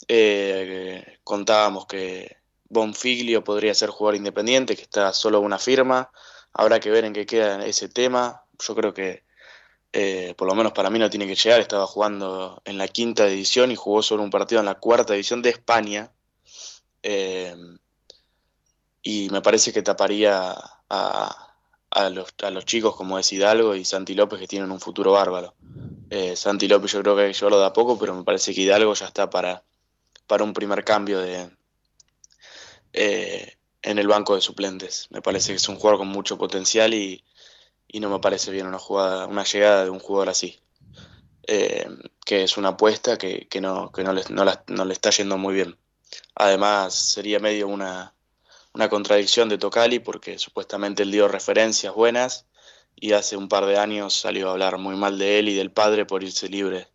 [0.08, 2.41] eh, contábamos que
[2.72, 6.10] Bonfiglio podría ser jugador independiente, que está solo una firma.
[6.54, 8.46] Habrá que ver en qué queda ese tema.
[8.60, 9.24] Yo creo que,
[9.92, 11.60] eh, por lo menos para mí, no tiene que llegar.
[11.60, 15.42] Estaba jugando en la quinta división y jugó solo un partido en la cuarta división
[15.42, 16.12] de España.
[17.04, 17.54] Eh,
[19.04, 20.56] y me parece que taparía
[20.90, 25.56] a, los, chicos como es Hidalgo y Santi López, que tienen un futuro bárbaro.
[26.10, 28.54] Eh, Santi López yo creo que hay que llevarlo de a poco, pero me parece
[28.54, 29.64] que Hidalgo ya está para,
[30.26, 31.50] para un primer cambio de,
[32.94, 35.08] eh, en el banco de suplentes.
[35.12, 37.24] Me parece que es un jugador con mucho potencial y,
[37.88, 40.60] y no me parece bien una jugada, una llegada de un jugador así.
[41.48, 41.88] Eh,
[42.26, 45.56] que es una apuesta que, que, no, que no, le, no, le, está yendo muy
[45.56, 45.78] bien.
[46.36, 48.14] Además, sería medio una,
[48.74, 52.46] una contradicción de Tocali porque supuestamente él dio referencias buenas
[52.96, 55.72] y hace un par de años salió a hablar muy mal de él y del
[55.72, 56.88] padre por irse libre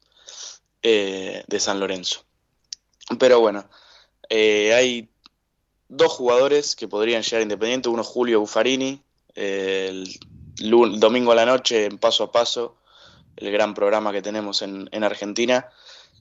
[0.83, 2.25] eh, de San Lorenzo.
[3.19, 3.69] Pero bueno,
[4.31, 5.11] hay
[5.89, 9.01] dos jugadores que podrían llegar Independiente, uno Julio Buffarini,
[9.35, 10.19] el
[10.57, 12.77] domingo a la noche en Paso a Paso,
[13.37, 15.69] el gran programa que tenemos en, en Argentina,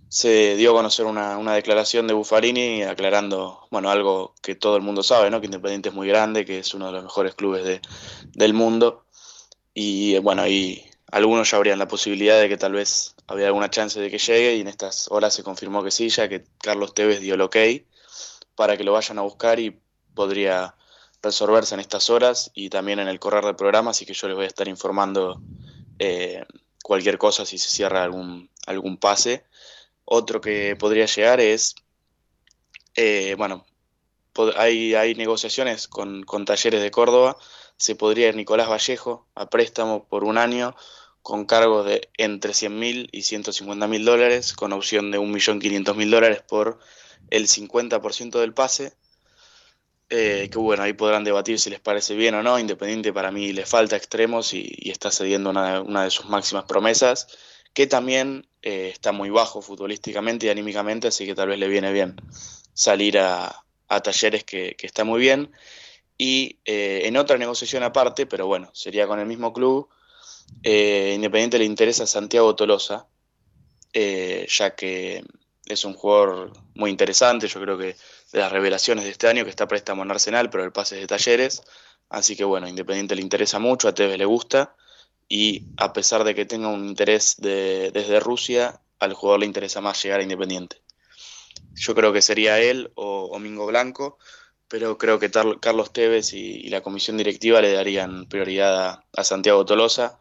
[0.09, 4.83] se dio a conocer una, una, declaración de Buffarini aclarando, bueno, algo que todo el
[4.83, 5.39] mundo sabe, ¿no?
[5.39, 7.81] Que Independiente es muy grande, que es uno de los mejores clubes de,
[8.33, 9.05] del mundo.
[9.73, 13.99] Y bueno, ahí algunos ya habrían la posibilidad de que tal vez había alguna chance
[13.99, 17.21] de que llegue y en estas horas se confirmó que sí, ya que Carlos Tevez
[17.21, 17.55] dio el ok
[18.55, 19.79] para que lo vayan a buscar y
[20.13, 20.75] podría
[21.21, 24.35] resolverse en estas horas y también en el correr del programa, así que yo les
[24.35, 25.41] voy a estar informando
[25.99, 26.43] eh,
[26.83, 29.43] cualquier cosa si se cierra algún, algún pase.
[30.05, 31.75] Otro que podría llegar es,
[32.95, 33.65] eh, bueno,
[34.55, 37.37] hay, hay negociaciones con, con, Talleres de Córdoba,
[37.77, 40.75] se podría ir Nicolás Vallejo a préstamo por un año
[41.21, 46.43] con cargo de entre 100 mil y 150 mil dólares, con opción de 1.500.000 dólares
[46.47, 46.77] por
[47.29, 48.93] el 50% del pase.
[50.09, 52.59] Eh, que bueno, ahí podrán debatir si les parece bien o no.
[52.59, 57.27] Independiente para mí le falta extremos y, está cediendo una, una, de sus máximas promesas,
[57.73, 61.91] que también eh, está muy bajo futbolísticamente y anímicamente, así que tal vez le viene
[61.91, 62.15] bien
[62.73, 63.63] salir a,
[64.03, 65.51] talleres que, está muy bien.
[66.17, 69.89] Y eh, en otra negociación aparte, pero bueno, sería con el mismo club,
[70.63, 73.07] Independiente le interesa a Santiago Tolosa,
[73.93, 75.23] ya que
[75.65, 77.95] es un jugador muy interesante, yo creo que
[78.31, 81.01] de las revelaciones de este año, que está préstamo en Arsenal, pero el pase es
[81.01, 81.63] de talleres,
[82.09, 84.75] así que bueno, Independiente le interesa mucho, a Tevez le gusta,
[85.27, 89.81] y a pesar de que tenga un interés de, desde Rusia, al jugador le interesa
[89.81, 90.81] más llegar a Independiente.
[91.73, 94.17] Yo creo que sería él o, Mingo Blanco,
[94.67, 99.23] pero creo que Carlos Tevez y, y, la comisión directiva le darían prioridad a, a
[99.23, 100.19] Santiago Tolosa,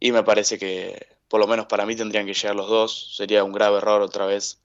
[0.00, 3.14] y me parece que por lo menos para mí tendrían que llegar los dos.
[3.16, 4.59] Sería un grave error otra vez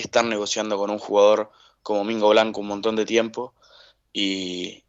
[0.00, 1.50] estar negociando con un jugador
[1.82, 3.54] como Mingo Blanco un montón de tiempo
[4.12, 4.84] y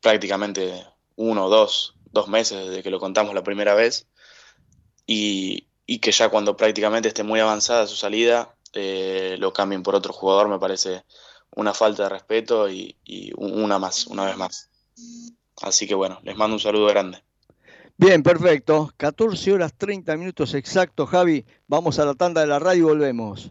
[0.00, 0.86] prácticamente
[1.16, 4.06] uno, dos, dos meses desde que lo contamos la primera vez
[5.06, 9.94] y, y que ya cuando prácticamente esté muy avanzada su salida eh, lo cambien por
[9.94, 11.04] otro jugador me parece
[11.56, 14.70] una falta de respeto y, y una más, una vez más.
[15.62, 17.22] Así que bueno, les mando un saludo grande.
[17.96, 18.92] Bien, perfecto.
[18.96, 21.44] 14 horas 30 minutos exactos, Javi.
[21.66, 23.50] Vamos a la tanda de la radio y volvemos.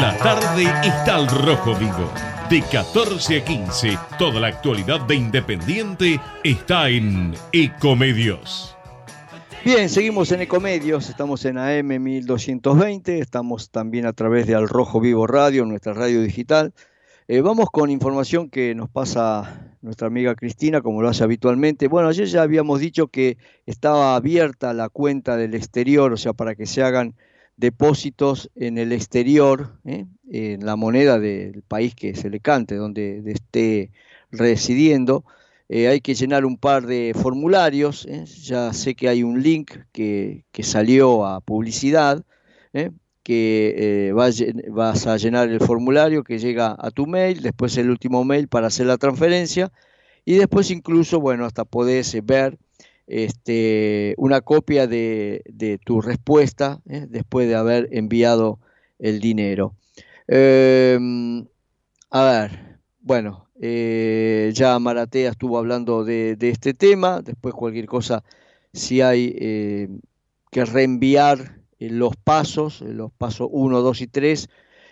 [0.00, 2.10] La tarde está al rojo vivo.
[2.48, 8.74] De 14 a 15, toda la actualidad de Independiente está en Ecomedios.
[9.62, 14.98] Bien, seguimos en Ecomedios, estamos en AM 1220, estamos también a través de Al Rojo
[14.98, 16.72] Vivo Radio, nuestra radio digital.
[17.28, 21.86] Eh, vamos con información que nos pasa nuestra amiga Cristina, como lo hace habitualmente.
[21.86, 26.54] Bueno, ayer ya habíamos dicho que estaba abierta la cuenta del exterior, o sea, para
[26.54, 27.14] que se hagan
[27.56, 30.06] depósitos en el exterior, ¿eh?
[30.30, 33.90] en la moneda del país que se le cante, donde esté
[34.30, 35.24] residiendo.
[35.68, 38.06] Eh, hay que llenar un par de formularios.
[38.06, 38.24] ¿eh?
[38.42, 42.24] Ya sé que hay un link que, salió a publicidad,
[43.22, 44.12] que
[44.70, 48.66] vas a llenar el formulario que llega a tu mail, después el último mail para
[48.66, 49.70] hacer la transferencia
[50.24, 52.58] y después incluso, bueno, hasta podés ver
[53.06, 58.58] este, una copia de, de tu respuesta después de haber enviado
[58.98, 59.74] el dinero.
[60.28, 61.44] Em,
[62.10, 67.20] a ver, bueno, eh, ya Maratea estuvo hablando de, este tema.
[67.22, 68.24] Después cualquier cosa,
[68.72, 69.88] si hay eh,
[70.50, 74.48] que reenviar eh, los pasos, los pasos 1, 2 y 3,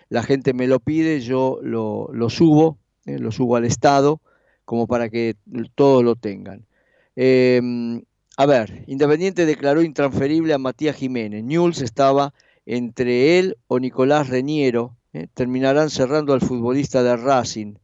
[0.09, 4.21] la gente me lo pide, yo lo, subo, lo subo al Estado,
[4.65, 5.35] como para que
[5.75, 6.65] todos lo tengan.
[7.15, 8.03] Em,
[8.37, 11.43] a ver, Independiente declaró intransferible a Matías Jiménez.
[11.43, 12.33] Newell's estaba
[12.65, 14.97] entre él o Nicolás Reñero.
[15.33, 17.75] terminarán cerrando al futbolista de Racing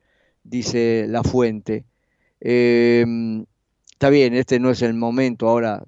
[0.49, 1.85] dice la fuente.
[2.39, 3.45] Em,
[3.91, 5.83] está bien, este no es el momento ahora,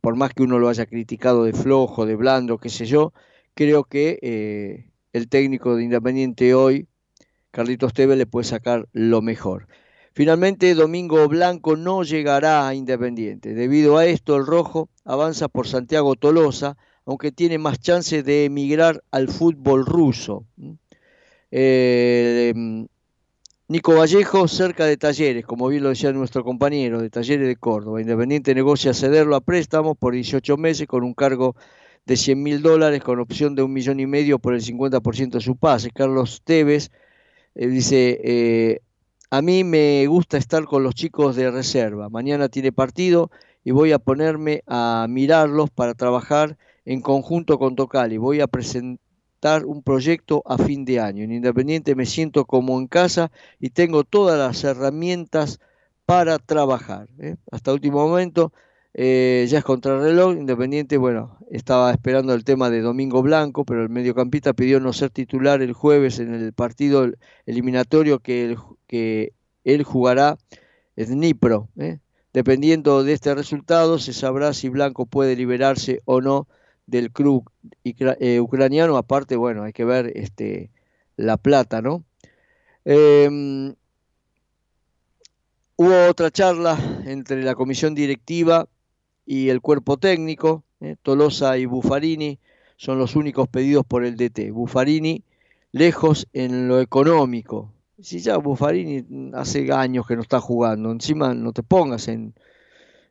[0.00, 3.12] por más que uno lo haya criticado de flojo, de blando, qué sé yo,
[3.54, 6.88] creo que eh, el técnico de Independiente hoy,
[7.50, 9.68] Carlitos Tevez, le puede sacar lo mejor.
[10.12, 13.54] Finalmente, Domingo Blanco no llegará a Independiente.
[13.54, 19.02] Debido a esto, el rojo avanza por Santiago Tolosa, aunque tiene más chances de emigrar
[19.10, 20.44] al fútbol ruso.
[21.50, 22.86] Eh, em,
[23.68, 28.00] Nico Vallejo, cerca de Talleres, como bien lo decía nuestro compañero, de Talleres de Córdoba.
[28.00, 31.54] Independiente negocia cederlo a préstamos por 18 meses con un cargo
[32.04, 35.40] de 100 mil dólares con opción de un millón y medio por el 50% de
[35.40, 35.92] su pase.
[35.92, 36.90] Carlos Tevez
[37.54, 38.80] eh, dice, eh,
[39.30, 42.08] a mí me gusta estar con los chicos de reserva.
[42.08, 43.30] Mañana tiene partido
[43.62, 48.16] y voy a ponerme a mirarlos para trabajar en conjunto con Tocali.
[48.16, 51.22] Voy a presentar un proyecto a fin de año.
[51.22, 55.60] En Independiente me siento como en casa y tengo todas las herramientas
[56.06, 57.08] para trabajar.
[57.20, 57.36] ¿eh?
[57.52, 58.52] Hasta último momento
[58.94, 60.36] eh, ya es contrarreloj.
[60.36, 65.10] Independiente, bueno, estaba esperando el tema de Domingo Blanco, pero el mediocampista pidió no ser
[65.10, 67.10] titular el jueves en el partido
[67.46, 68.56] eliminatorio que,
[69.64, 70.38] él jugará
[70.96, 71.68] en Nipro.
[71.78, 71.98] ¿eh?
[72.32, 76.48] Dependiendo de este resultado, se sabrá si Blanco puede liberarse o no
[76.86, 77.48] del club
[77.84, 80.70] eh, ucraniano, aparte, bueno, hay que ver este,
[81.16, 82.04] la plata, ¿no?
[82.84, 83.74] Em,
[85.76, 86.76] hubo otra charla
[87.06, 88.68] entre la comisión directiva
[89.30, 90.96] y el cuerpo técnico, ¿eh?
[91.00, 92.40] Tolosa y Buffarini
[92.76, 94.50] son los únicos pedidos por el DT.
[94.50, 95.22] Buffarini
[95.70, 97.72] lejos en lo económico.
[98.00, 102.34] Si ya Buffarini hace años que no está jugando, encima no te pongas en,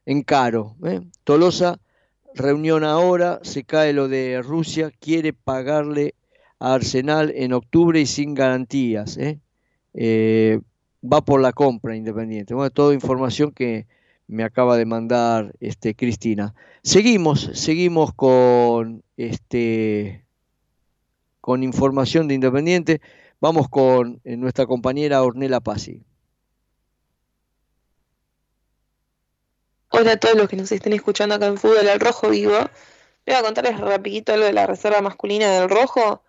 [0.05, 0.75] en caro.
[0.83, 0.99] ¿eh?
[1.23, 1.79] Tolosa
[2.35, 6.15] reunión ahora, se cae lo de Rusia, quiere pagarle
[6.59, 9.17] a Arsenal en octubre y sin garantías.
[9.17, 10.59] ¿eh?
[11.01, 12.53] Va por la compra independiente.
[12.53, 13.87] Bueno, toda información que
[14.29, 16.53] me acaba de mandar este, Cristina.
[16.83, 20.23] Seguimos, seguimos con este
[21.41, 23.01] con información de Independiente.
[23.41, 26.03] Vamos con eh, nuestra compañera Ornella Pasi.
[29.89, 32.53] Hola a todos los que nos estén escuchando acá en Fútbol al Rojo Vivo.
[33.25, 36.21] Voy a contarles rapidito algo de la reserva masculina del Rojo,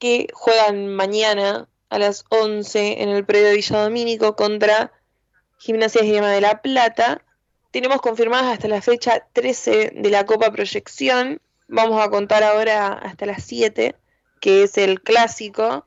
[0.00, 4.92] que juegan mañana a las 11 en el predio Villa Domínico contra
[5.62, 7.22] Gimnasia Grima de la Plata.
[7.70, 11.40] Tenemos confirmadas hasta la fecha 13 de la Copa Proyección.
[11.68, 13.94] Vamos a contar ahora hasta las 7,
[14.40, 15.86] que es el clásico.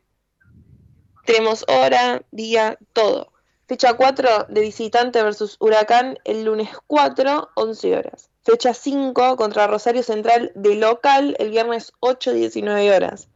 [1.26, 3.34] Tenemos hora, día, todo.
[3.68, 8.30] Fecha 4 de visitante versus Huracán el lunes 4, 11 horas.
[8.46, 13.28] Fecha 5 contra Rosario Central de local el viernes 8, 19 horas.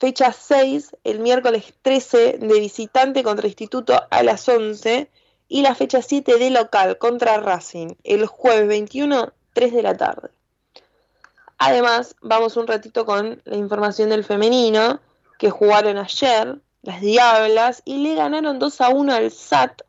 [0.00, 5.08] Fecha 6 el miércoles 13 de visitante contra Instituto a las 11.
[5.48, 10.30] Y la fecha 7 de local contra Racing el jueves 21, 3 de la tarde.
[11.58, 15.00] Además, vamos un ratito con la información del femenino
[15.38, 19.82] que jugaron ayer las Diablas, y le ganaron 2 a 1 al SAT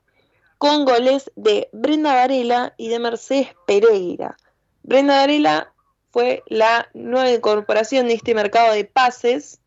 [0.57, 4.37] con goles de Brenda Varela y de Mercedes Pereira.
[4.83, 5.73] Brenda Varela
[6.11, 9.59] fue la nueva incorporación de este mercado de pases.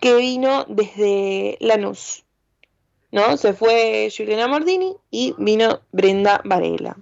[0.00, 2.23] que vino desde Lanús.
[3.14, 3.36] ¿No?
[3.36, 6.96] Se fue Juliana Mordini y vino Brenda Varela,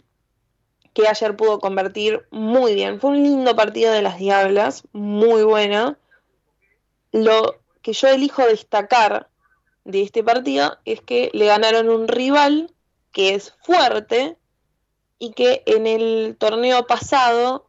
[0.93, 3.01] que ayer pudo convertir muy bien.
[3.01, 5.97] Fue un lindo partido de las Diablas, muy bueno.
[7.13, 9.31] Lo que yo elijo destacar
[9.85, 12.71] de este partido es que le ganaron un rival
[13.11, 14.37] que es fuerte
[15.19, 17.65] y que en el torneo pasado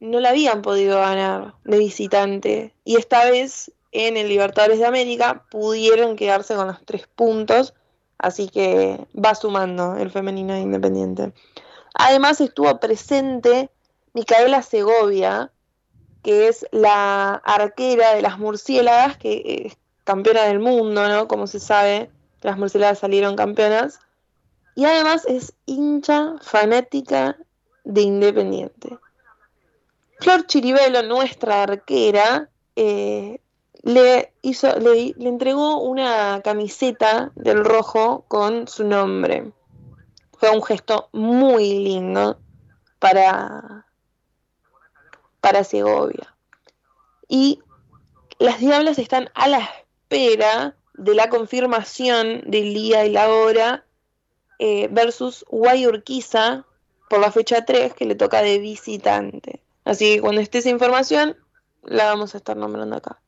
[0.00, 2.74] no la habían podido ganar de visitante.
[2.84, 7.72] Y esta vez en el Libertadores de América pudieron quedarse con los tres puntos,
[8.24, 11.32] así que va sumando el femenino independiente.
[11.94, 13.70] Además estuvo presente
[14.14, 15.52] Micaela Segovia,
[16.22, 21.28] que es la arquera de las murciélagas, que es campeona del mundo, ¿no?
[21.28, 22.10] Como se sabe,
[22.40, 24.00] las murciélagas salieron campeonas.
[24.74, 27.36] Y además es hincha fanática
[27.84, 28.98] de Independiente.
[30.18, 33.40] Flor Chiribelo, nuestra arquera, eh,
[33.84, 39.52] le, hizo, le, le entregó una camiseta del rojo con su nombre.
[40.38, 42.38] Fue un gesto muy lindo
[42.98, 43.86] para,
[45.40, 46.34] para Segovia.
[47.28, 47.60] Y
[48.38, 53.84] las Diablas están a la espera de la confirmación del día y la hora
[54.58, 56.64] eh, versus Guayurquiza
[57.10, 59.62] por la fecha 3 que le toca de visitante.
[59.84, 61.36] Así que cuando esté esa información,
[61.82, 63.20] la vamos a estar nombrando acá.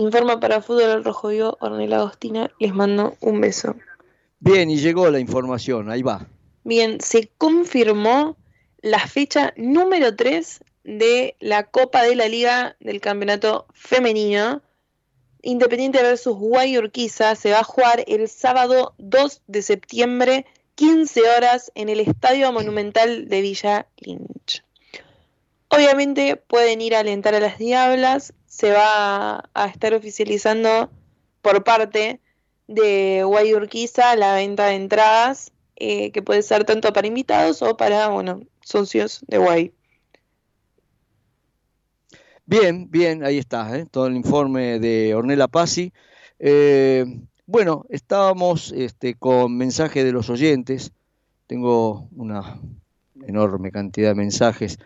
[0.00, 2.50] Informa para Fútbol el Rojo Vivo, Ornella Agostina.
[2.58, 3.76] Les mando un beso.
[4.38, 6.26] Bien, y llegó la información, ahí va.
[6.64, 8.38] Bien, se confirmó
[8.80, 14.62] la fecha número 3 de la Copa de la Liga del Campeonato Femenino.
[15.42, 20.46] Independiente versus Guayurquiza se va a jugar el sábado 2 de septiembre,
[20.76, 24.64] 15 horas, en el Estadio Monumental de Villa Lynch.
[25.70, 30.90] Obviamente pueden ir a alentar a las Diablas, se va a estar oficializando
[31.42, 32.20] por parte
[32.66, 38.08] de Guayurquiza la venta de entradas, eh, que puede ser tanto para invitados o para,
[38.08, 39.72] bueno, socios de Guay.
[42.46, 43.86] Bien, bien, ahí está, ¿eh?
[43.88, 45.92] todo el informe de Ornella Pasi.
[46.40, 47.04] Eh,
[47.46, 50.90] bueno, estábamos este, con mensajes de los oyentes.
[51.46, 52.60] Tengo una
[53.26, 54.78] enorme cantidad de mensajes.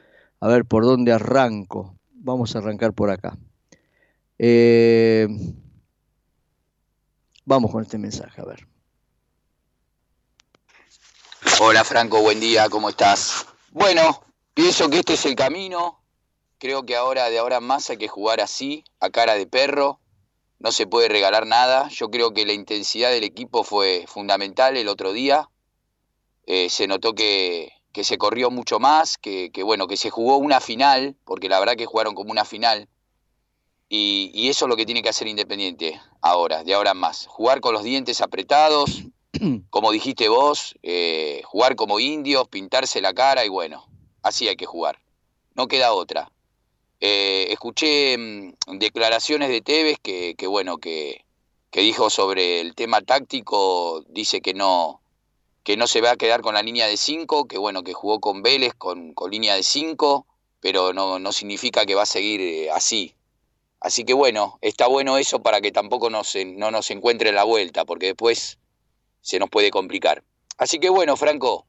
[0.45, 1.99] A ver por dónde arranco.
[2.11, 3.39] Vamos a arrancar por acá.
[4.39, 5.27] Eh,
[7.47, 8.69] vamos con este mensaje, a ver.
[11.61, 13.47] Hola Franco, buen día, ¿cómo estás?
[13.71, 14.23] Bueno,
[14.53, 16.03] pienso que este es el camino.
[16.59, 19.99] Creo que ahora de ahora más hay que jugar así, a cara de perro.
[20.59, 21.89] No se puede regalar nada.
[21.89, 25.49] Yo creo que la intensidad del equipo fue fundamental el otro día.
[26.45, 30.37] Eh, se notó que, que, se corrió mucho más, que, que, bueno, que se jugó
[30.37, 32.89] una final, porque la verdad que jugaron como una final.
[33.89, 37.27] Y, y, eso es lo que tiene que hacer Independiente ahora, de ahora en más.
[37.27, 39.05] Jugar con los dientes apretados,
[39.71, 43.87] como dijiste vos, eh, jugar como indios, pintarse la cara y bueno,
[44.23, 44.99] así hay que jugar.
[45.55, 46.31] No queda otra.
[47.01, 51.25] Eh, escuché mmm, declaraciones de Tevez que, que bueno, que,
[51.71, 55.03] que, dijo sobre el tema táctico, dice que no,
[55.65, 58.21] que no se va a quedar con la línea de 5, que bueno, que jugó
[58.21, 60.27] con Vélez con, con línea de 5,
[60.61, 63.15] pero no, no, significa que va a seguir eh, así.
[63.81, 67.85] Así que bueno, está bueno eso para que tampoco nos, no nos encuentre la vuelta,
[67.87, 68.59] porque después
[69.23, 70.23] se nos puede complicar.
[70.59, 71.67] Así que bueno, Franco,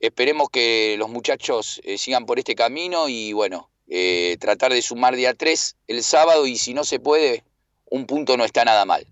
[0.00, 5.14] esperemos que los muchachos eh, sigan por este camino y bueno, eh, tratar de sumar
[5.14, 7.44] día 3 el sábado y si no se puede,
[7.84, 9.06] un punto no está nada mal.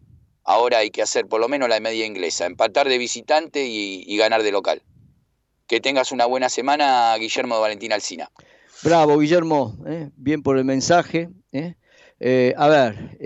[0.45, 4.42] Ahora hay que hacer por lo menos la media inglesa, empatar de visitante y, ganar
[4.42, 4.82] de local.
[5.66, 8.30] Que tengas una buena semana, Guillermo de Valentín Alcina.
[8.82, 10.11] Bravo, Guillermo, ¿eh?
[10.16, 11.30] bien por el mensaje.
[11.53, 11.74] ¿eh?
[12.20, 13.18] Eh, a ver,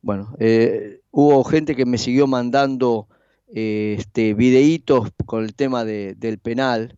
[0.00, 0.36] bueno,
[1.10, 3.08] hubo gente que me siguió mandando
[3.48, 6.96] este, videitos con el tema de, del penal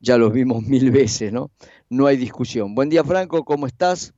[0.00, 1.50] ya los vimos mil veces, ¿no?
[1.88, 2.74] No hay discusión.
[2.74, 4.14] Buen día, Franco, ¿cómo estás?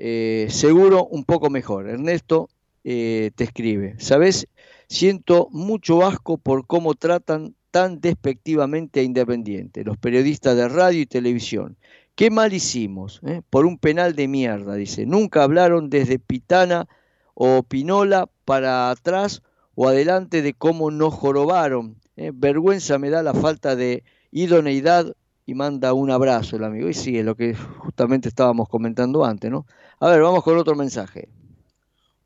[0.00, 1.88] Eh, seguro un poco mejor.
[1.88, 2.48] Ernesto
[2.84, 4.46] eh, te escribe, ¿sabes?
[4.88, 11.06] Siento mucho asco por cómo tratan tan despectivamente a Independiente, los periodistas de radio y
[11.06, 11.76] televisión.
[12.14, 13.20] ¿Qué mal hicimos?
[13.26, 13.42] Eh?
[13.50, 15.04] Por un penal de mierda, dice.
[15.04, 16.88] Nunca hablaron desde Pitana
[17.34, 19.42] o Pinola para atrás
[19.74, 21.96] o adelante de cómo nos jorobaron.
[22.16, 25.14] Vergüenza me da la falta de idoneidad
[25.48, 26.90] y manda un abrazo el amigo.
[26.90, 29.66] Y sí, es lo que justamente estábamos comentando antes, ¿no?
[29.98, 31.30] A ver, vamos con otro mensaje.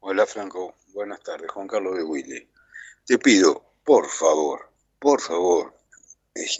[0.01, 2.49] Hola Franco, buenas tardes, Juan Carlos de Willy.
[3.07, 5.73] Te pido, por favor, por favor,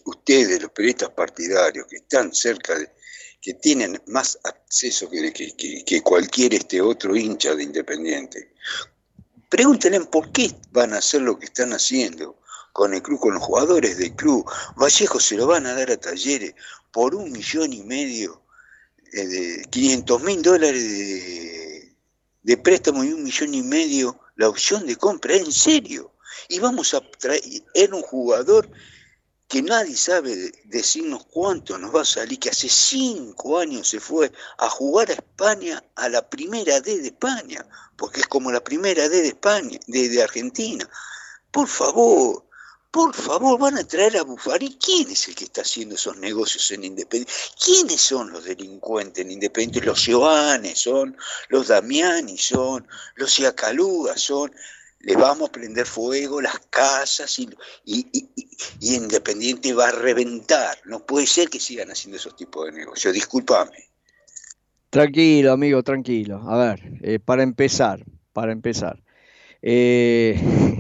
[0.05, 2.89] ustedes, los periodistas partidarios que están cerca de,
[3.41, 8.53] que tienen más acceso que- que- que cualquier este otro hincha de Independiente.
[9.49, 12.37] Pregúntenle por qué van a hacer lo que están haciendo
[12.73, 14.45] con el club, con los jugadores del club.
[14.77, 16.55] Vallejo se lo van a dar a talleres
[16.91, 18.43] por un millón y medio,
[19.13, 20.83] eh, de 500 mil dólares
[22.43, 26.13] de, préstamo y un millón y medio la opción de compra, en serio.
[26.49, 28.71] Y vamos a traer un jugador
[29.49, 34.01] que nadie sabe de- decirnos cuánto nos va a salir, que hace cinco años se
[34.01, 37.67] fue a jugar a España, a la primera D de España,
[37.97, 40.89] porque es como la primera D de España, de Argentina.
[41.51, 42.47] Por favor,
[42.93, 44.77] por favor, van a traer a Buffarín.
[44.79, 47.33] ¿Quién es el que está haciendo esos negocios en Independiente?
[47.65, 49.85] ¿Quiénes son los delincuentes en Independiente?
[49.85, 51.17] Los Giovanni son,
[51.49, 54.53] los Damiani son, los Iacaluga son.
[55.01, 57.49] Les vamos a prender fuego las casas y
[58.81, 60.79] Independiente va a reventar.
[60.85, 63.15] No puede ser que sigan haciendo esos tipos de negocios.
[63.15, 63.89] Discúlpame.
[64.91, 66.43] Tranquilo, amigo, tranquilo.
[66.47, 69.03] A ver, eh, para empezar, para empezar.
[69.63, 70.72] eh,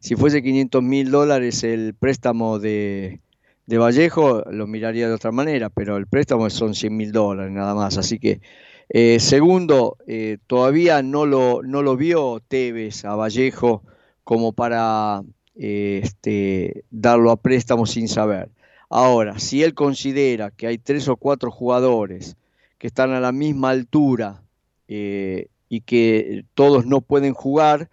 [0.00, 3.20] si fuese 500 mil dólares el préstamo de,
[3.66, 7.98] Vallejo, lo miraría de otra manera, pero el préstamo son 100 mil dólares nada más.
[7.98, 8.40] Así que,
[8.88, 13.82] eh, segundo, eh, todavía no lo, no lo vio Tevez a Vallejo
[14.24, 15.22] como para
[15.56, 18.50] eh, este, darlo a préstamo sin saber.
[18.88, 22.36] Ahora, si él considera que hay tres o cuatro jugadores
[22.78, 24.42] que están a la misma altura
[24.90, 27.90] y que todos no pueden jugar,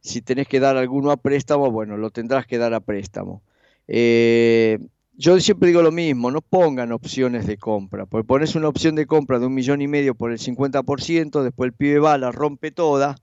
[0.00, 3.42] si tenés que dar alguno a préstamo, bueno, lo tendrás que dar a préstamo.
[3.88, 4.78] Eh,
[5.14, 9.06] yo siempre digo lo mismo, no pongan opciones de compra, porque pones una opción de
[9.06, 12.70] compra de un millón y medio por el 50%, después el pibe va, la rompe
[12.70, 13.16] toda,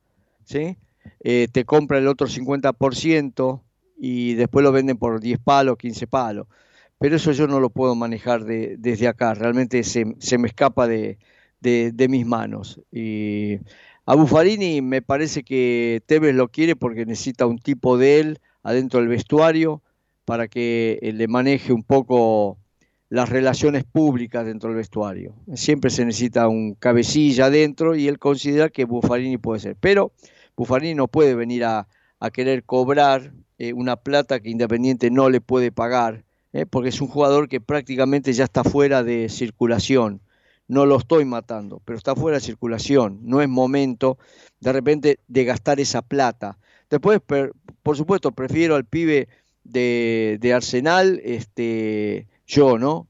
[0.45, 0.77] ¿sí?
[1.21, 3.63] Eh, te compra el otro 50%
[3.97, 6.47] y después lo venden por 10 palos, 15 palos.
[6.99, 10.05] Pero eso yo no lo puedo manejar de- desde acá, realmente se,
[10.37, 11.17] me escapa de,
[12.09, 12.79] mis manos.
[14.07, 19.01] A Buffarini me parece que Tevez lo quiere porque necesita un tipo de él adentro
[19.01, 19.83] del vestuario
[20.23, 22.57] para que eh, le maneje un poco
[23.09, 25.35] las relaciones públicas dentro del vestuario.
[25.55, 29.75] Siempre se necesita un cabecilla adentro y él considera que Buffarini puede ser.
[29.77, 30.13] Pero
[30.55, 31.87] Buffarini no puede venir a,
[32.31, 37.09] querer cobrar eh, una plata que Independiente no le puede pagar, eh, porque es un
[37.09, 40.21] jugador que prácticamente ya está fuera de circulación.
[40.67, 43.19] No lo estoy matando, pero está fuera de circulación.
[43.23, 44.17] No es momento
[44.59, 46.57] de repente de gastar esa plata.
[46.89, 47.21] Después,
[47.83, 49.27] por supuesto, prefiero al pibe
[49.63, 53.07] de, de Arsenal, este, yo, ¿no?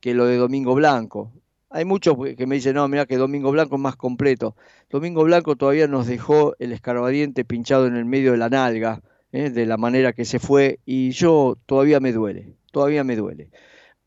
[0.00, 1.32] Que lo de Domingo Blanco.
[1.68, 4.56] Hay muchos que me dicen, no, mira que Domingo Blanco es más completo.
[4.90, 9.50] Domingo Blanco todavía nos dejó el escarbadiente pinchado en el medio de la nalga, ¿eh?
[9.50, 13.50] de la manera que se fue, y yo todavía me duele, todavía me duele.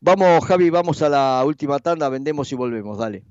[0.04, 3.22] Vamos, Javi, vamos a la última tanda, vendemos y volvemos, dale.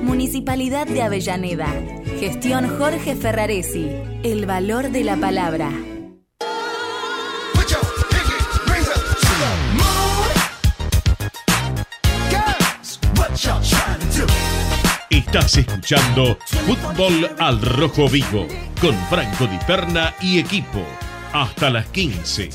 [0.03, 1.68] Municipalidad de Avellaneda.
[2.20, 3.88] Gestión Jorge Ferraresi.
[4.22, 5.70] El valor de la palabra.
[15.27, 18.47] Estás escuchando Fútbol al Rojo Vivo
[18.81, 20.85] con Franco Di Perna y equipo.
[21.33, 22.51] Hasta las 15.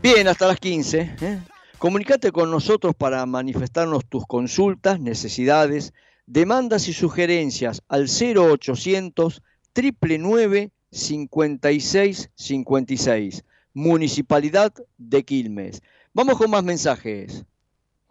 [0.00, 1.16] Bien, hasta las 15.
[1.20, 1.40] ¿eh?
[1.78, 5.92] Comunicate con nosotros para manifestarnos tus consultas, necesidades,
[6.26, 9.42] demandas y sugerencias al 0800
[9.74, 13.44] 999 5656.
[13.74, 15.82] Municipalidad de Quilmes.
[16.14, 17.44] Vamos con más mensajes.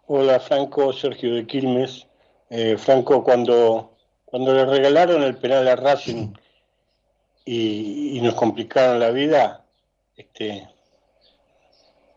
[0.06, 2.08] Hola Franco, Sergio de Quilmes.
[2.50, 6.32] Eh, Franco, cuando, cuando le regalaron el penal a Racing
[7.44, 9.64] y, y, nos complicaron la vida,
[10.16, 10.68] este,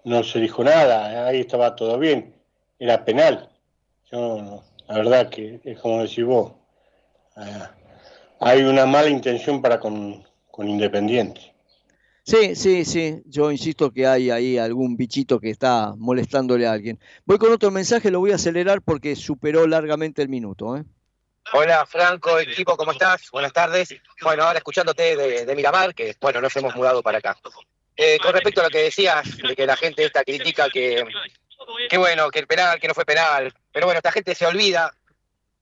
[0.04, 2.36] no se dijo nada, ahí estaba todo bien,
[2.80, 3.50] era penal.
[4.12, 6.54] Yo, la verdad que es como decís vos,
[7.38, 7.68] eh,
[8.40, 11.55] hay una mala intención para con, con Independiente.
[12.26, 13.22] Sí, sí, sí.
[13.26, 17.00] Yo insisto que hay ahí algún bichito que está molestándole a alguien.
[17.24, 20.76] Voy con otro mensaje, lo voy a acelerar porque superó largamente el minuto.
[20.76, 20.84] ¿eh?
[21.54, 23.30] Hola Franco, equipo, ¿cómo estás?
[23.30, 23.96] Buenas tardes.
[24.24, 25.16] Bueno, ahora escuchándote
[25.46, 27.38] de, Miramar, que bueno, nos hemos mudado para acá.
[27.96, 31.06] Eh, con respecto a lo que decías, de que la gente esta critica que,
[31.88, 34.92] que bueno, que el penal, que no fue penal, pero bueno, esta gente se olvida,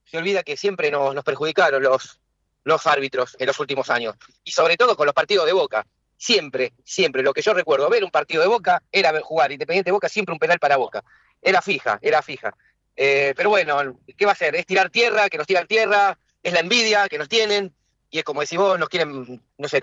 [0.05, 2.21] se olvida que siempre nos, nos perjudicaron los,
[2.63, 5.85] los árbitros en los últimos años, y sobre todo con los partidos de Boca
[6.23, 9.89] siempre, siempre, lo que yo recuerdo, ver un partido de Boca era ver jugar Independiente
[9.89, 11.03] de Boca, siempre un penal para Boca.
[11.41, 12.55] Era fija, era fija.
[12.95, 14.55] Eh, pero bueno, ¿qué va a ser?
[14.55, 17.73] Es tirar tierra, que nos tiran tierra, es la envidia que nos tienen,
[18.09, 19.81] y es como decís vos, nos quieren, no sé,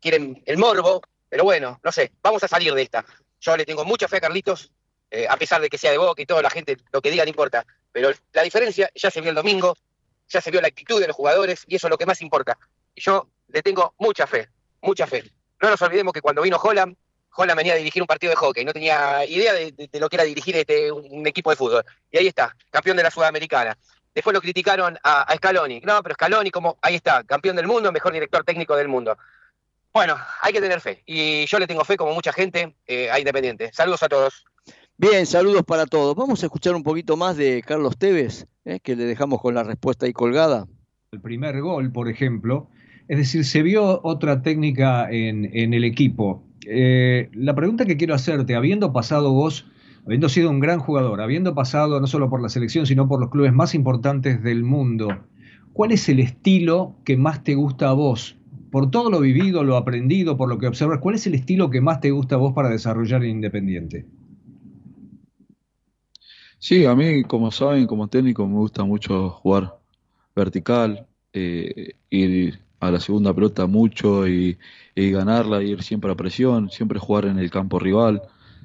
[0.00, 3.04] quieren el morbo, pero bueno, no sé, vamos a salir de esta.
[3.40, 4.70] Yo le tengo mucha fe a Carlitos,
[5.10, 7.24] eh, a pesar de que sea de Boca y toda la gente, lo que diga
[7.24, 9.76] no importa, pero la diferencia ya se vio el domingo,
[10.28, 12.56] ya se vio la actitud de los jugadores, y eso es lo que más importa.
[12.94, 14.48] Yo le tengo mucha fe,
[14.80, 15.24] mucha fe.
[15.60, 16.96] No nos olvidemos que cuando vino Holland,
[17.36, 20.08] Holland venía a dirigir un partido de hockey, no tenía idea de, de, de lo
[20.08, 21.84] que era dirigir este, un, equipo de fútbol.
[22.10, 23.76] Y ahí está, campeón de la Sudamericana.
[24.14, 25.80] Después lo criticaron a, a, Scaloni.
[25.80, 29.16] No, pero Scaloni, como ahí está, campeón del mundo, mejor director técnico del mundo.
[29.92, 31.02] Bueno, hay que tener fe.
[31.06, 33.70] Y yo le tengo fe, como mucha gente, eh, a Independiente.
[33.72, 34.44] Saludos a todos.
[34.98, 36.14] Bien, saludos para todos.
[36.14, 39.62] Vamos a escuchar un poquito más de Carlos Tevez, eh, que le dejamos con la
[39.62, 40.66] respuesta ahí colgada.
[41.12, 42.68] El primer gol, por ejemplo,
[43.08, 46.42] es decir, se vio otra técnica en, el equipo.
[46.66, 49.66] Eh, la pregunta que quiero hacerte, habiendo pasado vos,
[50.04, 53.30] habiendo sido un gran jugador, habiendo pasado no solo por la selección, sino por los
[53.30, 55.08] clubes más importantes del mundo,
[55.72, 58.36] ¿cuál es el estilo que más te gusta a vos?
[58.72, 61.80] Por todo lo vivido, lo aprendido, por lo que observas, ¿cuál es el estilo que
[61.80, 64.06] más te gusta a vos para desarrollar en Independiente?
[66.58, 69.78] Sí, a mí, como saben, como técnico me gusta mucho jugar
[70.34, 74.58] vertical, eh, ir a la segunda pelota mucho y,
[74.94, 78.22] y, ganarla, ir siempre a presión, siempre jugar en el campo rival.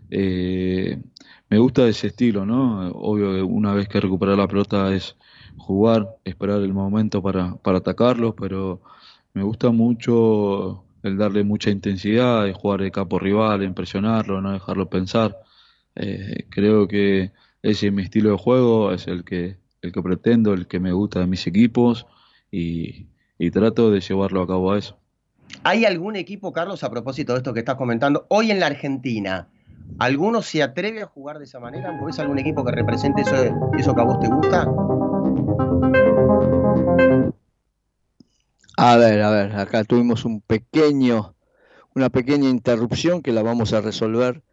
[0.09, 1.01] Eh,
[1.49, 2.89] me gusta ese estilo, ¿no?
[2.89, 5.16] Obvio que una vez que recuperar la pelota es
[5.57, 8.82] jugar, esperar el momento para, para atacarlos, pero
[9.34, 14.89] me gusta mucho el darle mucha intensidad, jugar de campo rival, en presionarlo, no dejarlo
[14.89, 15.38] pensar.
[15.95, 17.32] Eh, creo que
[17.62, 20.91] ese es mi estilo de juego, es el que, el que pretendo, el que me
[20.91, 22.05] gusta de mis equipos
[22.51, 23.07] y,
[23.41, 24.99] y trato de llevarlo a cabo a eso.
[25.63, 29.49] ¿Hay algún equipo, Carlos, a propósito de esto que estás comentando, hoy en la Argentina,
[29.97, 31.99] ¿alguno se atreve a jugar de esa manera?
[32.05, 33.35] ¿Ves algún equipo que represente eso,
[33.79, 34.71] eso que a vos te gusta?
[38.77, 41.33] A ver, a ver, acá tuvimos un pequeño,
[41.95, 44.43] una pequeña interrupción que la vamos a resolver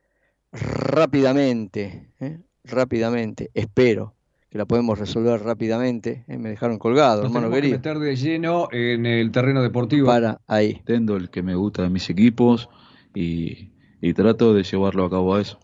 [0.51, 2.41] rápidamente, ¿eh?
[2.65, 4.15] rápidamente, espero
[4.51, 6.25] que la podemos resolver rápidamente.
[6.27, 6.39] ¿eh?
[6.39, 7.73] Me dejaron colgado, Nos hermano querido.
[7.73, 10.07] Que meter de lleno en el terreno deportivo.
[10.07, 10.81] Para ahí.
[10.85, 12.69] Tendo el que me gusta de mis equipos
[13.15, 13.71] y,
[14.01, 15.59] y trato de llevarlo a cabo a eso.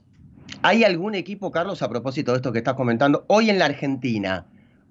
[0.63, 4.47] ¿Hay algún equipo, Carlos, a propósito de esto que estás comentando, hoy en la Argentina?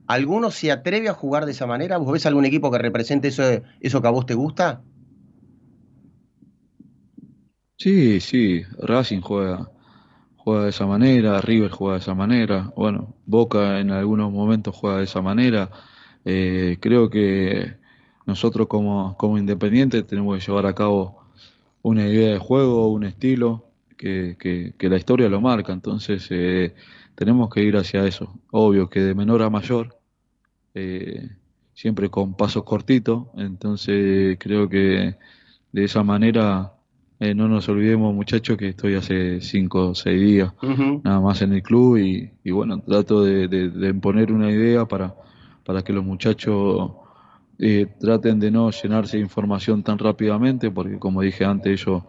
[0.07, 1.97] ¿Alguno se atreve a jugar de esa manera?
[1.97, 3.43] ¿Vos ves algún equipo que represente eso,
[3.79, 4.81] eso que a vos te gusta?
[7.77, 9.69] Sí, sí, Racing juega,
[10.43, 14.97] juega de esa manera, River juega de esa manera, bueno, Boca en algunos momentos juega
[14.97, 15.69] de esa manera.
[16.25, 17.75] Eh, creo que
[18.25, 21.23] nosotros como, como independientes tenemos que llevar a cabo
[21.81, 23.65] una idea de juego, un estilo,
[23.97, 25.71] que, que, que la historia lo marca.
[25.73, 26.75] Entonces, eh,
[27.15, 28.33] tenemos que ir hacia eso.
[28.51, 29.97] Obvio que de menor a mayor,
[30.73, 31.29] eh,
[31.73, 35.15] siempre con pasos cortitos, entonces creo que
[35.71, 36.72] de esa manera
[37.23, 40.51] eh, no nos olvidemos muchachos que estoy hace cinco o seis días
[41.03, 45.15] nada más en el club y, bueno, trato de, de, imponer una idea para,
[45.63, 46.91] para que los muchachos
[47.59, 52.03] eh, traten de no llenarse de información tan rápidamente, porque como dije antes, ellos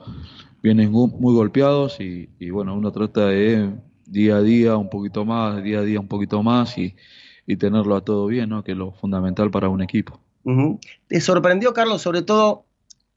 [0.61, 3.71] vienen muy golpeados y, y bueno, uno trata de
[4.07, 6.97] día a día un poquito más, día a día un poquito más y,
[7.47, 8.65] y tenerlo a todo bien, ¿no?
[8.65, 10.19] que es lo fundamental para un equipo.
[11.07, 12.64] ¿Te sorprendió, Carlos, sobre todo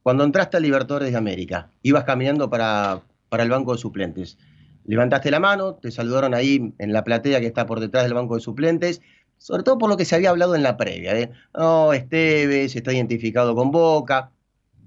[0.07, 1.69] cuando entraste a Libertadores de América?
[1.83, 4.37] Ibas caminando para, para el banco de suplentes.
[4.85, 8.35] Levantaste la mano, te saludaron ahí en la platea que está por detrás del banco
[8.35, 9.01] de suplentes,
[9.37, 11.19] sobre todo por lo que se había hablado en la previa.
[11.19, 11.31] ¿eh?
[11.51, 14.31] Oh, Esteves está identificado con Boca.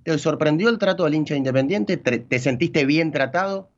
[0.05, 1.99] ¿Te sorprendió el trato del hincha independiente?
[1.99, 3.69] ¿Te sentiste bien tratado?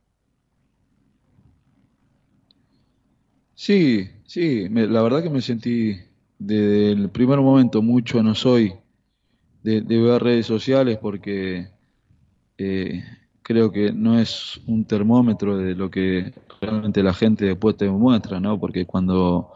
[3.53, 5.97] Sí, sí, la verdad que me sentí
[6.39, 8.75] desde el primer momento mucho no soy
[9.63, 11.69] de, ver redes sociales porque
[12.57, 13.03] eh,
[13.41, 18.39] creo que no es un termómetro de lo que realmente la gente después te muestra,
[18.39, 18.59] ¿no?
[18.59, 19.53] Porque cuando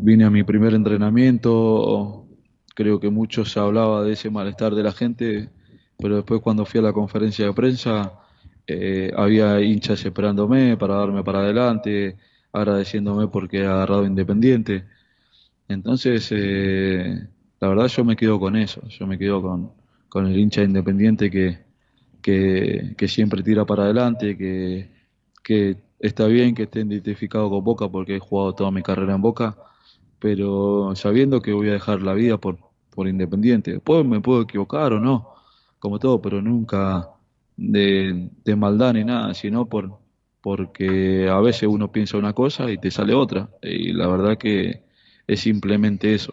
[0.00, 2.26] vine a mi primer entrenamiento,
[2.74, 5.50] creo que mucho se hablaba de ese malestar de la gente,
[5.98, 8.12] pero después cuando fui a la conferencia de prensa,
[8.66, 12.18] eh, había hinchas esperándome para darme para adelante,
[12.52, 14.84] agradeciéndome porque he agarrado Independiente.
[15.68, 17.28] Entonces, eh,
[17.60, 19.72] la verdad yo me quedo con eso, yo me quedo con,
[20.08, 21.58] con el hincha Independiente que,
[22.22, 24.90] que, siempre tira para adelante, que,
[25.42, 29.22] que está bien que esté identificado con Boca porque he jugado toda mi carrera en
[29.22, 29.56] Boca,
[30.18, 32.58] pero sabiendo que voy a dejar la vida por,
[32.90, 33.72] por Independiente.
[33.72, 35.28] Después me puedo equivocar o no,
[35.78, 37.10] como todo, pero nunca
[37.56, 39.98] de, de maldad ni nada, sino por,
[40.40, 44.84] porque a veces uno piensa una cosa y te sale otra, y la verdad que
[45.26, 46.32] es simplemente eso.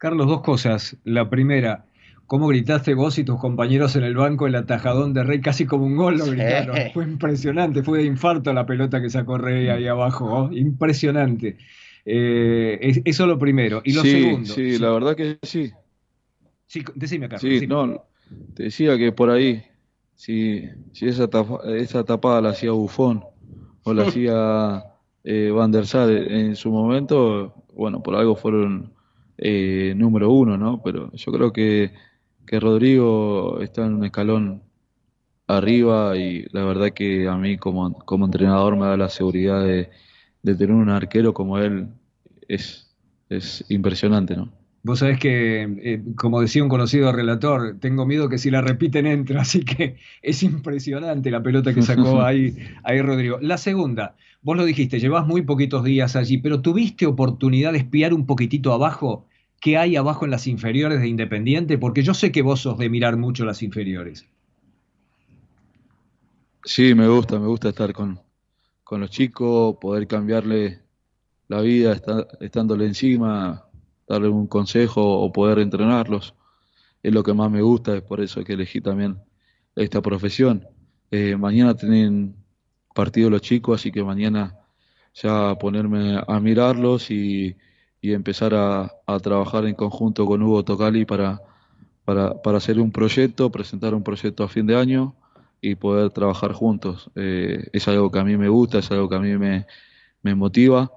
[0.00, 0.96] Carlos, dos cosas.
[1.04, 1.84] La primera,
[2.26, 5.42] ¿cómo gritaste vos y tus compañeros en el banco el atajadón de Rey?
[5.42, 6.74] Casi como un gol lo gritaron.
[6.94, 11.58] Fue impresionante, fue de infarto la pelota que sacó Rey ahí abajo, impresionante.
[12.06, 13.82] Eh, eso lo primero.
[13.84, 14.50] Y lo segundo.
[14.50, 15.70] Sí, la verdad que sí.
[16.66, 17.60] Sí, decime, Carlos.
[17.60, 18.06] Sí, no,
[18.54, 19.62] te decía que por ahí
[20.14, 21.28] si, si esa,
[21.76, 23.22] esa tapada la hacía Bufón
[23.82, 24.82] o la hacía
[25.24, 28.94] eh, Van der Sar en su momento, bueno, por algo fueron
[29.42, 30.82] eh, número uno, ¿no?
[30.82, 31.92] Pero yo creo que,
[32.46, 34.62] que Rodrigo está en un escalón
[35.46, 39.88] arriba y la verdad que a mí como, como entrenador me da la seguridad de,
[40.42, 41.88] de tener un arquero como él
[42.48, 42.94] es,
[43.30, 44.52] es impresionante, ¿no?
[44.82, 49.06] Vos sabés que, eh, como decía un conocido relator, tengo miedo que si la repiten
[49.06, 53.38] entra, así que es impresionante la pelota que sacó ahí, ahí Rodrigo.
[53.40, 58.14] La segunda, vos lo dijiste, llevas muy poquitos días allí, pero ¿tuviste oportunidad de espiar
[58.14, 59.26] un poquitito abajo?
[59.60, 61.76] ¿Qué hay abajo en las inferiores de Independiente?
[61.76, 64.26] Porque yo sé que vos sos de mirar mucho las inferiores.
[66.64, 68.18] Sí, me gusta, me gusta estar con,
[68.82, 70.80] con los chicos, poder cambiarle
[71.48, 72.00] la vida
[72.40, 73.66] estándole encima,
[74.08, 76.34] darle un consejo o poder entrenarlos.
[77.02, 79.18] Es lo que más me gusta, es por eso que elegí también
[79.76, 80.66] esta profesión.
[81.10, 82.34] Eh, mañana tienen
[82.94, 84.56] partido los chicos, así que mañana
[85.12, 87.56] ya ponerme a mirarlos y,
[88.02, 88.90] empezar a,
[89.22, 91.40] trabajar en conjunto con Hugo Tocali para,
[92.04, 95.14] para, hacer un proyecto, presentar un proyecto a fin de año
[95.60, 97.10] y poder trabajar juntos.
[97.14, 99.66] Eh, es algo que a mí me gusta, es algo que a mí me,
[100.22, 100.90] me motiva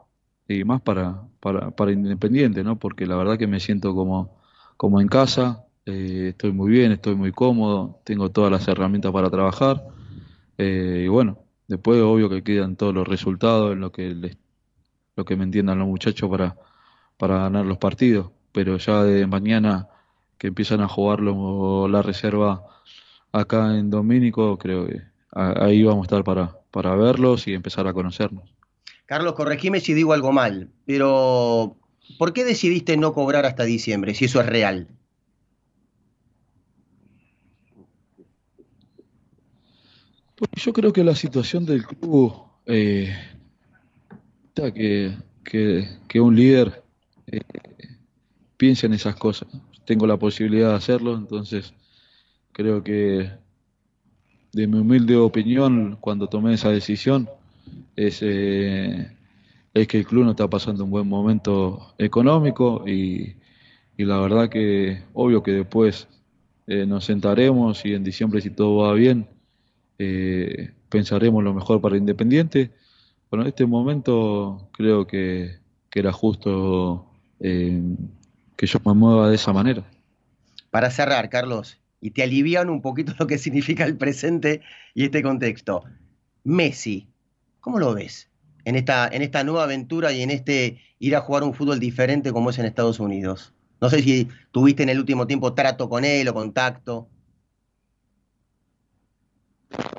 [0.48, 2.80] y más para, para, para, Independiente, ¿no?
[2.80, 4.38] Porque la verdad que me siento como,
[4.78, 9.30] como en casa, eh, estoy muy bien, estoy muy cómodo, tengo todas las herramientas para
[9.30, 9.84] trabajar
[10.58, 14.38] eh, y bueno, después obvio que quedan todos los resultados en lo que les,
[15.16, 16.56] lo que me entiendan los muchachos para,
[17.24, 19.88] para ganar los partidos, pero ya de mañana
[20.38, 22.66] que empiezan a jugar la reserva
[23.32, 27.94] acá en Domínico, creo que ahí vamos a estar para, para verlos y empezar a
[27.94, 28.54] conocernos.
[29.06, 31.78] Carlos, corregime si digo algo mal, pero
[32.20, 34.90] ¿por qué decidiste no cobrar hasta diciembre, si eso es real?
[40.56, 42.34] yo creo que la situación del club,
[42.66, 43.16] eh,
[44.54, 46.83] que, que, un líder
[47.34, 47.98] eh,
[48.58, 49.48] piense en esas cosas.
[49.86, 51.74] Tengo la posibilidad de hacerlo, entonces
[52.52, 53.30] creo que
[54.54, 57.28] de mi humilde opinión, cuando tomé esa decisión,
[57.96, 59.12] es, eh,
[59.74, 63.36] que el club no está pasando un buen momento económico y,
[63.98, 66.08] la verdad que obvio que después
[66.68, 69.28] eh, nos sentaremos y en diciembre si todo va bien
[69.98, 72.72] eh, pensaremos lo mejor para Independiente.
[73.30, 75.60] Bueno, en este momento creo que
[75.94, 77.13] era justo
[77.44, 77.82] eh,
[78.56, 79.84] que yo me mueva de esa manera.
[80.72, 84.62] Para cerrar, Carlos, y te alivian un poquito lo que significa el presente
[84.96, 85.84] y este contexto.
[86.46, 87.10] Messi,
[87.60, 88.30] ¿cómo lo ves
[88.64, 92.32] en esta, en esta nueva aventura y en este ir a jugar un fútbol diferente
[92.32, 93.54] como es en Estados Unidos?
[93.82, 97.10] No sé si tuviste en el último tiempo trato con él o contacto.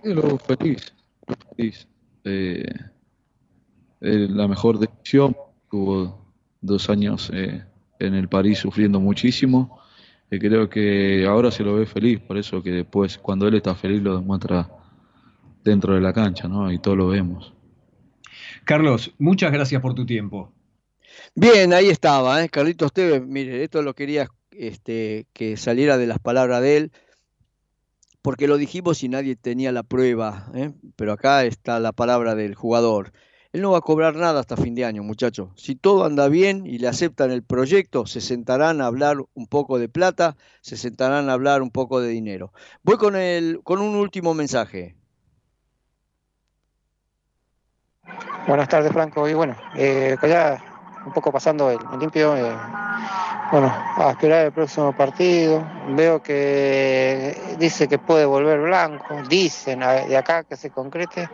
[0.03, 0.95] lo feliz,
[1.55, 1.86] feliz.
[2.24, 2.64] Eh,
[4.01, 5.36] la mejor decisión.
[5.70, 6.24] Tuvo
[6.64, 7.64] dos años eh,
[7.98, 9.80] en el París sufriendo muchísimo.
[10.30, 13.74] Y creo que ahora se lo ve feliz, por eso que después, cuando él está
[13.74, 14.68] feliz, lo demuestra
[15.62, 16.72] dentro de la cancha, ¿no?
[16.72, 17.52] Y todo lo vemos.
[18.64, 20.52] Carlos, muchas gracias por tu tiempo.
[21.34, 22.48] Bien, ahí estaba, ¿eh?
[22.48, 26.92] Carlitos Tevez, mire, esto lo quería este, que saliera de las palabras de él,
[28.22, 30.72] porque lo dijimos y nadie tenía la prueba, ¿eh?
[30.96, 33.12] pero acá está la palabra del jugador.
[33.55, 35.50] Él no va a cobrar nada hasta fin de año, muchachos.
[35.55, 39.78] Si todo anda bien y le aceptan el proyecto, se sentarán a hablar un poco
[39.78, 42.52] de plata, se sentarán a hablar un poco de dinero.
[42.82, 44.96] Voy con, el, con un último mensaje.
[48.48, 49.28] Buenas tardes, Franco.
[49.28, 50.61] Y bueno, eh, ya
[51.07, 52.57] un poco pasando el, limpio, eh,
[53.50, 55.64] bueno, a esperar el próximo partido.
[55.90, 61.28] Veo que dice que puede volver blanco, dicen de acá que se concrete,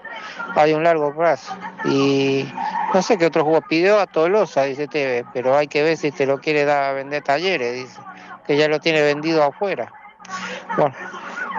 [0.54, 1.54] hay un largo plazo.
[1.84, 2.50] Y
[2.92, 6.10] no sé qué otro juego pidió a Tolosa, dice TV, pero hay que ver si
[6.10, 8.00] te lo quiere dar a vender talleres, dice,
[8.46, 9.92] que ya lo tiene vendido afuera.
[10.76, 10.94] Bueno,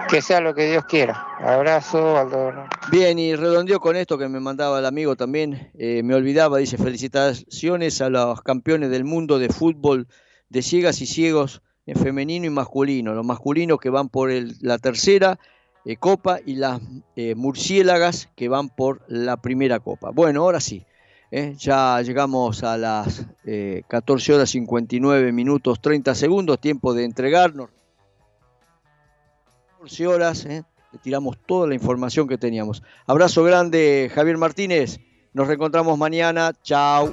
[0.08, 1.26] que sea lo que Dios quiera.
[1.38, 2.52] Abrazo, Aldo.
[2.90, 5.70] Bien, y redondeó con esto que me mandaba el amigo también.
[5.74, 10.08] Eh, me olvidaba, dice, felicitaciones a los campeones del mundo de fútbol
[10.48, 13.14] de ciegas y ciegos en femenino y masculino.
[13.14, 14.30] Los masculinos que van por
[14.60, 15.38] la tercera
[15.84, 16.80] eh, copa y las
[17.16, 20.10] eh, murciélagas que van por la primera copa.
[20.10, 20.84] Bueno, ahora sí.
[21.56, 23.26] ya llegamos a las
[23.88, 27.70] 14 horas 59 minutos 30 segundos, tiempo de entregarnos
[30.06, 30.64] horas, ¿eh?
[31.02, 32.82] tiramos toda la información que teníamos.
[33.06, 35.00] Abrazo grande, Javier Martínez.
[35.32, 36.52] Nos reencontramos mañana.
[36.62, 37.12] Chao.